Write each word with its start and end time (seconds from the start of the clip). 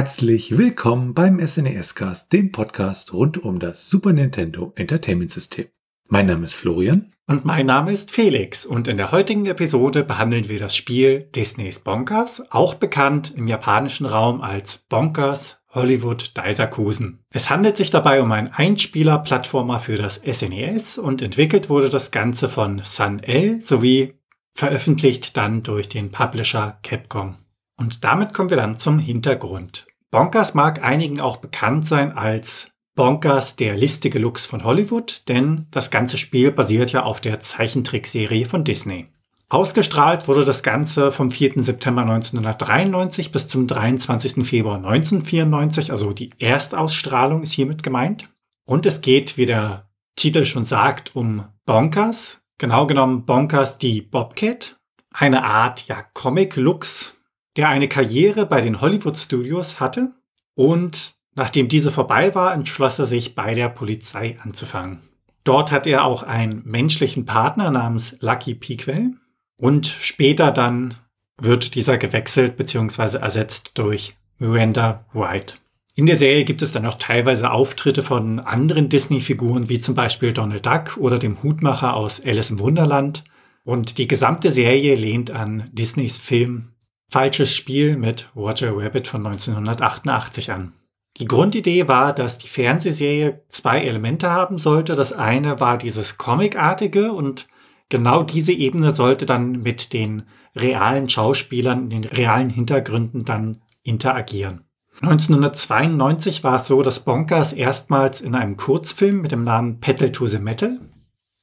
herzlich 0.00 0.56
willkommen 0.56 1.12
beim 1.12 1.46
SNES 1.46 1.94
Cast, 1.94 2.32
dem 2.32 2.52
Podcast 2.52 3.12
rund 3.12 3.36
um 3.36 3.58
das 3.58 3.90
Super 3.90 4.14
Nintendo 4.14 4.72
Entertainment 4.74 5.30
System. 5.30 5.66
Mein 6.08 6.24
Name 6.24 6.46
ist 6.46 6.54
Florian. 6.54 7.12
Und 7.26 7.44
mein 7.44 7.66
Name 7.66 7.92
ist 7.92 8.10
Felix. 8.10 8.64
Und 8.64 8.88
in 8.88 8.96
der 8.96 9.12
heutigen 9.12 9.44
Episode 9.44 10.02
behandeln 10.02 10.48
wir 10.48 10.58
das 10.58 10.74
Spiel 10.74 11.28
Disneys 11.36 11.80
Bonkers, 11.80 12.42
auch 12.50 12.76
bekannt 12.76 13.34
im 13.36 13.46
japanischen 13.46 14.06
Raum 14.06 14.40
als 14.40 14.78
Bonkers 14.88 15.60
Hollywood 15.68 16.30
Daisakusen. 16.34 17.22
Es 17.28 17.50
handelt 17.50 17.76
sich 17.76 17.90
dabei 17.90 18.22
um 18.22 18.32
einen 18.32 18.48
Einspieler-Plattformer 18.48 19.80
für 19.80 19.98
das 19.98 20.14
SNES 20.14 20.96
und 20.96 21.20
entwickelt 21.20 21.68
wurde 21.68 21.90
das 21.90 22.10
Ganze 22.10 22.48
von 22.48 22.80
Sun 22.84 23.22
L 23.22 23.60
sowie 23.60 24.14
veröffentlicht 24.54 25.36
dann 25.36 25.62
durch 25.62 25.90
den 25.90 26.10
Publisher 26.10 26.78
Capcom. 26.82 27.36
Und 27.76 28.02
damit 28.04 28.32
kommen 28.32 28.48
wir 28.48 28.56
dann 28.56 28.78
zum 28.78 28.98
Hintergrund. 28.98 29.86
Bonkers 30.10 30.54
mag 30.54 30.82
einigen 30.82 31.20
auch 31.20 31.36
bekannt 31.36 31.86
sein 31.86 32.16
als 32.16 32.72
Bonkers 32.96 33.54
der 33.54 33.76
listige 33.76 34.18
Lux 34.18 34.44
von 34.44 34.64
Hollywood, 34.64 35.28
denn 35.28 35.66
das 35.70 35.90
ganze 35.90 36.18
Spiel 36.18 36.50
basiert 36.50 36.90
ja 36.90 37.04
auf 37.04 37.20
der 37.20 37.40
Zeichentrickserie 37.40 38.44
von 38.44 38.64
Disney. 38.64 39.06
Ausgestrahlt 39.48 40.28
wurde 40.28 40.44
das 40.44 40.62
Ganze 40.62 41.10
vom 41.12 41.30
4. 41.30 41.62
September 41.62 42.02
1993 42.02 43.32
bis 43.32 43.48
zum 43.48 43.66
23. 43.66 44.46
Februar 44.46 44.76
1994, 44.76 45.90
also 45.90 46.12
die 46.12 46.30
Erstausstrahlung 46.38 47.42
ist 47.42 47.52
hiermit 47.52 47.82
gemeint. 47.82 48.28
Und 48.64 48.86
es 48.86 49.00
geht, 49.00 49.36
wie 49.36 49.46
der 49.46 49.88
Titel 50.16 50.44
schon 50.44 50.64
sagt, 50.64 51.16
um 51.16 51.46
Bonkers, 51.66 52.42
genau 52.58 52.86
genommen 52.86 53.26
Bonkers 53.26 53.78
die 53.78 54.02
Bobcat, 54.02 54.78
eine 55.12 55.44
Art 55.44 55.86
ja 55.86 56.04
Comic-Lux 56.14 57.14
der 57.56 57.68
eine 57.68 57.88
Karriere 57.88 58.46
bei 58.46 58.60
den 58.60 58.80
Hollywood 58.80 59.18
Studios 59.18 59.80
hatte 59.80 60.12
und 60.54 61.14
nachdem 61.34 61.68
diese 61.68 61.90
vorbei 61.90 62.34
war, 62.34 62.54
entschloss 62.54 62.98
er 62.98 63.06
sich 63.06 63.34
bei 63.34 63.54
der 63.54 63.68
Polizei 63.68 64.38
anzufangen. 64.42 65.00
Dort 65.44 65.72
hat 65.72 65.86
er 65.86 66.04
auch 66.04 66.22
einen 66.22 66.62
menschlichen 66.64 67.24
Partner 67.24 67.70
namens 67.70 68.16
Lucky 68.20 68.54
Peakwell 68.54 69.14
und 69.58 69.86
später 69.86 70.50
dann 70.50 70.94
wird 71.40 71.74
dieser 71.74 71.98
gewechselt 71.98 72.56
bzw. 72.56 73.18
ersetzt 73.18 73.72
durch 73.74 74.16
Miranda 74.38 75.06
White. 75.12 75.56
In 75.94 76.06
der 76.06 76.16
Serie 76.16 76.44
gibt 76.44 76.62
es 76.62 76.72
dann 76.72 76.86
auch 76.86 76.94
teilweise 76.94 77.50
Auftritte 77.50 78.02
von 78.02 78.40
anderen 78.40 78.88
Disney-Figuren 78.88 79.68
wie 79.68 79.80
zum 79.80 79.94
Beispiel 79.94 80.32
Donald 80.32 80.64
Duck 80.64 80.96
oder 80.98 81.18
dem 81.18 81.42
Hutmacher 81.42 81.94
aus 81.94 82.24
Alice 82.24 82.50
im 82.50 82.58
Wunderland. 82.58 83.24
Und 83.64 83.98
die 83.98 84.08
gesamte 84.08 84.52
Serie 84.52 84.94
lehnt 84.94 85.30
an 85.30 85.68
Disneys 85.72 86.16
Film 86.16 86.70
Falsches 87.10 87.52
Spiel 87.52 87.96
mit 87.96 88.30
Roger 88.36 88.76
Rabbit 88.76 89.08
von 89.08 89.26
1988 89.26 90.52
an. 90.52 90.74
Die 91.16 91.24
Grundidee 91.24 91.88
war, 91.88 92.12
dass 92.14 92.38
die 92.38 92.46
Fernsehserie 92.46 93.42
zwei 93.48 93.84
Elemente 93.84 94.30
haben 94.30 94.58
sollte. 94.58 94.94
Das 94.94 95.12
eine 95.12 95.58
war 95.58 95.76
dieses 95.76 96.18
Comicartige 96.18 97.12
und 97.12 97.48
genau 97.88 98.22
diese 98.22 98.52
Ebene 98.52 98.92
sollte 98.92 99.26
dann 99.26 99.62
mit 99.62 99.92
den 99.92 100.22
realen 100.54 101.10
Schauspielern, 101.10 101.88
den 101.88 102.04
realen 102.04 102.48
Hintergründen 102.48 103.24
dann 103.24 103.60
interagieren. 103.82 104.64
1992 105.02 106.44
war 106.44 106.60
es 106.60 106.68
so, 106.68 106.82
dass 106.82 107.04
Bonkers 107.04 107.52
erstmals 107.52 108.20
in 108.20 108.36
einem 108.36 108.56
Kurzfilm 108.56 109.20
mit 109.20 109.32
dem 109.32 109.42
Namen 109.42 109.80
Petal 109.80 110.12
to 110.12 110.28
the 110.28 110.38
Metal 110.38 110.78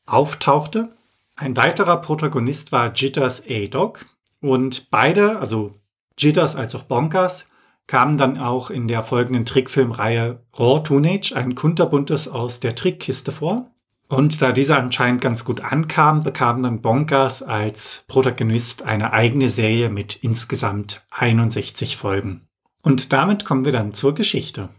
auftauchte. 0.05 0.95
Ein 1.35 1.57
weiterer 1.57 1.97
Protagonist 1.97 2.71
war 2.71 2.93
Jitters 2.93 3.43
A-Dog, 3.49 4.05
und 4.49 4.89
beide, 4.89 5.39
also 5.39 5.75
Jitters 6.17 6.55
als 6.55 6.75
auch 6.75 6.83
Bonkers, 6.83 7.45
kamen 7.87 8.17
dann 8.17 8.37
auch 8.37 8.69
in 8.69 8.87
der 8.87 9.01
folgenden 9.01 9.45
Trickfilmreihe 9.45 10.43
Raw 10.57 10.83
Toonage, 10.83 11.33
ein 11.33 11.55
kunterbuntes 11.55 12.27
aus 12.27 12.59
der 12.59 12.75
Trickkiste 12.75 13.31
vor. 13.31 13.71
Und 14.09 14.41
da 14.41 14.51
dieser 14.51 14.77
anscheinend 14.77 15.21
ganz 15.21 15.43
gut 15.43 15.61
ankam, 15.61 16.23
bekam 16.23 16.63
dann 16.63 16.81
Bonkers 16.81 17.43
als 17.43 18.03
Protagonist 18.07 18.83
eine 18.83 19.11
eigene 19.11 19.49
Serie 19.49 19.89
mit 19.89 20.15
insgesamt 20.15 21.05
61 21.11 21.97
Folgen. 21.97 22.47
Und 22.81 23.11
damit 23.11 23.43
kommen 23.43 23.65
wir 23.65 23.73
dann 23.73 23.93
zur 23.93 24.13
Geschichte. 24.13 24.69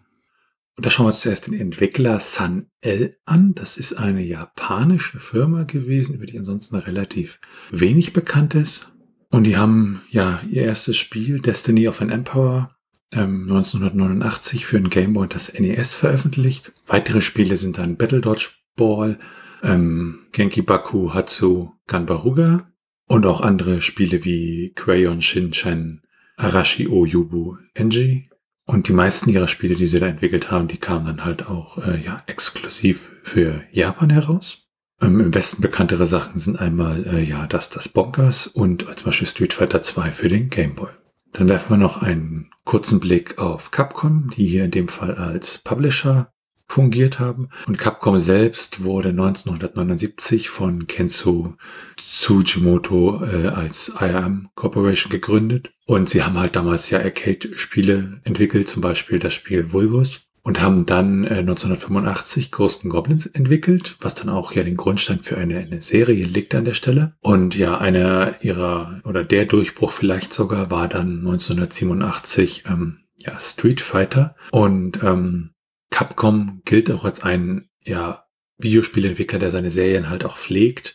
Und 0.77 0.87
da 0.87 0.91
schauen 0.91 1.07
wir 1.07 1.09
uns 1.09 1.21
zuerst 1.21 1.47
den 1.47 1.55
Entwickler 1.55 2.21
Sun 2.21 2.71
L 2.81 3.19
an. 3.27 3.55
Das 3.55 3.77
ist 3.77 3.95
eine 3.95 4.23
japanische 4.23 5.19
Firma 5.19 5.65
gewesen, 5.65 6.15
über 6.15 6.25
die 6.25 6.39
ansonsten 6.39 6.77
relativ 6.77 7.41
wenig 7.71 8.13
bekannt 8.13 8.55
ist. 8.55 8.91
Und 9.31 9.45
die 9.45 9.57
haben 9.57 10.03
ja 10.11 10.41
ihr 10.49 10.65
erstes 10.65 10.97
Spiel, 10.97 11.41
Destiny 11.41 11.87
of 11.89 12.01
an 12.01 12.11
Emperor, 12.11 12.75
ähm, 13.13 13.43
1989 13.49 14.67
für 14.67 14.81
den 14.81 14.91
Game 14.91 15.13
Boy 15.13 15.25
und 15.25 15.35
das 15.35 15.53
NES 15.53 15.95
veröffentlicht. 15.95 16.73
Weitere 16.87 17.21
Spiele 17.21 17.57
sind 17.57 17.79
dann 17.79 17.97
Battle 17.97 18.21
Dodge 18.21 18.51
Ball, 18.77 19.19
ähm, 19.63 20.27
Genki 20.33 20.63
Baku 20.63 21.13
Hatsu 21.13 21.73
Ganbaruga 21.87 22.71
und 23.07 23.27
auch 23.27 23.41
andere 23.41 23.83
Spiele 23.83 24.25
wie 24.25 24.73
Crayon 24.75 25.23
Shinchan, 25.23 26.03
Arashi 26.37 26.89
O 26.89 27.05
Yubu 27.05 27.57
Enji. 27.75 28.31
Und 28.65 28.89
die 28.89 28.93
meisten 28.93 29.31
ihrer 29.31 29.49
Spiele, 29.49 29.77
die 29.77 29.87
sie 29.87 29.99
da 29.99 30.07
entwickelt 30.07 30.51
haben, 30.51 30.69
die 30.69 30.77
kamen 30.77 31.07
dann 31.07 31.25
halt 31.25 31.47
auch 31.47 31.79
äh, 31.79 32.03
ja 32.05 32.19
exklusiv 32.27 33.13
für 33.23 33.65
Japan 33.73 34.11
heraus. 34.11 34.68
Ähm, 35.01 35.21
Im 35.21 35.35
Westen 35.35 35.63
bekanntere 35.63 36.07
Sachen 36.07 36.41
sind 36.41 36.59
einmal, 36.59 37.07
äh, 37.07 37.23
ja, 37.23 37.47
das, 37.47 37.71
das 37.71 37.89
Bonkers 37.89 38.47
und 38.47 38.89
äh, 38.89 38.97
zum 38.97 39.07
Beispiel 39.07 39.29
Street 39.29 39.53
Fighter 39.53 39.83
2 39.83 40.11
für 40.11 40.29
den 40.29 40.51
Game 40.51 40.75
Boy. 40.75 40.91
Dann 41.33 41.49
werfen 41.49 41.71
wir 41.71 41.77
noch 41.77 42.03
einen 42.03 42.51
kurzen 42.65 43.01
Blick 43.01 43.39
auf 43.39 43.71
Capcom, 43.71 44.31
die 44.31 44.47
hier 44.47 44.65
in 44.65 44.71
dem 44.71 44.89
Fall 44.89 45.15
als 45.15 45.59
Publisher 45.59 46.33
fungiert 46.67 47.19
haben. 47.19 47.49
Und 47.67 47.79
Capcom 47.79 48.19
selbst 48.19 48.83
wurde 48.83 49.11
1979 49.11 50.51
von 50.51 50.87
Kenzo 50.87 51.55
Tsujimoto 51.97 53.25
äh, 53.25 53.49
als 53.49 53.93
IAM 54.01 54.51
Corporation 54.55 55.11
gegründet. 55.11 55.73
Und 55.87 56.11
sie 56.11 56.23
haben 56.23 56.39
halt 56.39 56.57
damals 56.57 56.91
ja 56.91 56.99
Arcade-Spiele 56.99 58.21
entwickelt, 58.25 58.69
zum 58.69 58.83
Beispiel 58.83 59.19
das 59.19 59.33
Spiel 59.33 59.73
Vulgus 59.73 60.28
und 60.43 60.61
haben 60.61 60.87
dann 60.87 61.25
äh, 61.25 61.39
1985 61.39 62.51
Ghost 62.51 62.85
Goblins 62.85 63.27
entwickelt, 63.27 63.97
was 64.01 64.15
dann 64.15 64.29
auch 64.29 64.53
ja 64.53 64.63
den 64.63 64.77
Grundstein 64.77 65.23
für 65.23 65.37
eine, 65.37 65.59
eine 65.59 65.83
Serie 65.83 66.25
legt 66.25 66.55
an 66.55 66.65
der 66.65 66.75
Stelle. 66.75 67.15
Und 67.21 67.57
ja, 67.57 67.79
einer 67.79 68.43
ihrer 68.43 69.01
oder 69.05 69.25
der 69.25 69.47
Durchbruch 69.47 69.93
vielleicht 69.93 70.33
sogar 70.33 70.71
war 70.71 70.89
dann 70.89 71.19
1987 71.19 72.65
ähm, 72.67 73.01
ja 73.17 73.39
Street 73.39 73.81
Fighter 73.81 74.37
und 74.51 75.03
ähm, 75.03 75.51
Capcom 75.91 76.63
gilt 76.65 76.91
auch 76.91 77.05
als 77.05 77.23
ein 77.23 77.69
ja 77.85 78.25
Videospielentwickler, 78.59 79.39
der 79.39 79.51
seine 79.51 79.71
Serien 79.71 80.11
halt 80.11 80.25
auch 80.25 80.37
pflegt 80.37 80.95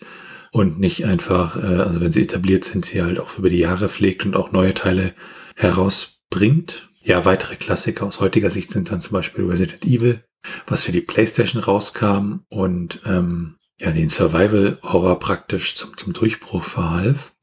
und 0.51 0.79
nicht 0.79 1.05
einfach, 1.05 1.57
äh, 1.57 1.81
also 1.81 1.99
wenn 1.99 2.11
sie 2.11 2.21
etabliert 2.21 2.63
sind, 2.63 2.85
sie 2.85 3.01
halt 3.01 3.19
auch 3.19 3.37
über 3.37 3.49
die 3.49 3.57
Jahre 3.57 3.89
pflegt 3.89 4.25
und 4.25 4.35
auch 4.35 4.51
neue 4.51 4.73
Teile 4.73 5.13
herausbringt. 5.55 6.89
Ja, 7.05 7.25
weitere 7.25 7.57
Klassiker 7.57 8.05
aus 8.05 8.21
heutiger 8.21 8.49
Sicht 8.49 8.71
sind 8.71 8.89
dann 8.89 9.01
zum 9.01 9.11
Beispiel 9.11 9.43
Resident 9.43 9.83
Evil, 9.83 10.23
was 10.67 10.83
für 10.83 10.93
die 10.93 11.01
PlayStation 11.01 11.61
rauskam 11.61 12.45
und 12.47 13.01
ähm, 13.05 13.57
ja 13.77 13.91
den 13.91 14.07
Survival 14.07 14.79
Horror 14.81 15.19
praktisch 15.19 15.75
zum, 15.75 15.97
zum 15.97 16.13
Durchbruch 16.13 16.63
verhalf. 16.63 17.33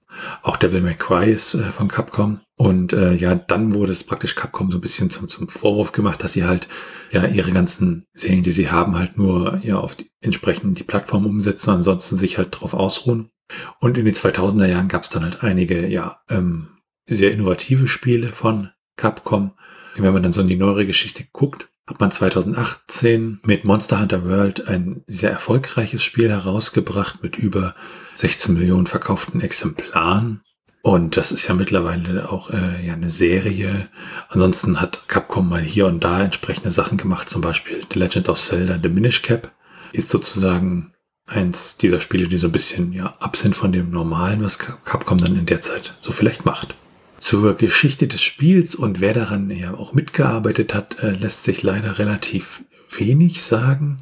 Auch 0.42 0.56
Devil 0.56 0.80
May 0.80 0.94
Cry 0.94 1.30
ist 1.30 1.54
äh, 1.54 1.70
von 1.72 1.88
Capcom. 1.88 2.40
Und 2.56 2.94
äh, 2.94 3.14
ja, 3.14 3.34
dann 3.34 3.74
wurde 3.74 3.92
es 3.92 4.04
praktisch 4.04 4.34
Capcom 4.34 4.70
so 4.70 4.78
ein 4.78 4.80
bisschen 4.80 5.10
zum, 5.10 5.28
zum 5.28 5.48
Vorwurf 5.48 5.92
gemacht, 5.92 6.22
dass 6.24 6.32
sie 6.32 6.44
halt 6.44 6.68
ja 7.10 7.26
ihre 7.26 7.52
ganzen 7.52 8.06
Serien, 8.14 8.42
die 8.42 8.52
sie 8.52 8.70
haben, 8.70 8.98
halt 8.98 9.18
nur 9.18 9.60
ja 9.62 9.76
auf 9.76 9.94
die, 9.94 10.10
entsprechend 10.20 10.78
die 10.78 10.84
Plattform 10.84 11.26
umsetzen, 11.26 11.70
ansonsten 11.70 12.16
sich 12.16 12.38
halt 12.38 12.48
drauf 12.58 12.72
ausruhen. 12.72 13.30
Und 13.78 13.98
in 13.98 14.06
den 14.06 14.14
2000er 14.14 14.66
Jahren 14.66 14.88
gab 14.88 15.02
es 15.02 15.10
dann 15.10 15.24
halt 15.24 15.42
einige 15.42 15.86
ja 15.86 16.22
ähm, 16.30 16.78
sehr 17.06 17.32
innovative 17.32 17.86
Spiele 17.86 18.28
von 18.28 18.70
Capcom. 19.00 19.52
Wenn 19.96 20.12
man 20.12 20.22
dann 20.22 20.32
so 20.32 20.42
in 20.42 20.48
die 20.48 20.56
neuere 20.56 20.86
Geschichte 20.86 21.24
guckt, 21.32 21.68
hat 21.86 22.00
man 22.00 22.12
2018 22.12 23.40
mit 23.44 23.64
Monster 23.64 23.98
Hunter 23.98 24.24
World 24.24 24.68
ein 24.68 25.02
sehr 25.06 25.30
erfolgreiches 25.30 26.02
Spiel 26.04 26.30
herausgebracht 26.30 27.22
mit 27.22 27.36
über 27.36 27.74
16 28.14 28.54
Millionen 28.54 28.86
verkauften 28.86 29.40
Exemplaren. 29.40 30.42
Und 30.82 31.16
das 31.16 31.32
ist 31.32 31.48
ja 31.48 31.54
mittlerweile 31.54 32.30
auch 32.30 32.50
äh, 32.50 32.86
ja 32.86 32.92
eine 32.92 33.10
Serie. 33.10 33.88
Ansonsten 34.28 34.80
hat 34.80 35.08
Capcom 35.08 35.48
mal 35.48 35.60
hier 35.62 35.86
und 35.86 36.04
da 36.04 36.22
entsprechende 36.22 36.70
Sachen 36.70 36.98
gemacht, 36.98 37.28
zum 37.28 37.40
Beispiel 37.40 37.80
The 37.92 37.98
Legend 37.98 38.28
of 38.28 38.38
Zelda 38.38 38.78
The 38.80 38.88
Minish 38.88 39.22
Cap 39.22 39.50
ist 39.92 40.10
sozusagen 40.10 40.92
eins 41.26 41.76
dieser 41.78 42.00
Spiele, 42.00 42.28
die 42.28 42.36
so 42.36 42.48
ein 42.48 42.52
bisschen 42.52 42.92
ja 42.92 43.14
ab 43.18 43.36
sind 43.36 43.56
von 43.56 43.72
dem 43.72 43.90
Normalen, 43.90 44.42
was 44.42 44.58
Capcom 44.58 45.18
dann 45.18 45.36
in 45.36 45.46
der 45.46 45.62
Zeit 45.62 45.96
so 46.00 46.12
vielleicht 46.12 46.44
macht. 46.44 46.74
Zur 47.20 47.54
Geschichte 47.54 48.08
des 48.08 48.22
Spiels 48.22 48.74
und 48.74 49.00
wer 49.00 49.12
daran 49.12 49.50
ja 49.50 49.74
auch 49.74 49.92
mitgearbeitet 49.92 50.74
hat, 50.74 51.02
äh, 51.02 51.10
lässt 51.10 51.44
sich 51.44 51.62
leider 51.62 51.98
relativ 51.98 52.64
wenig 52.96 53.42
sagen. 53.42 53.98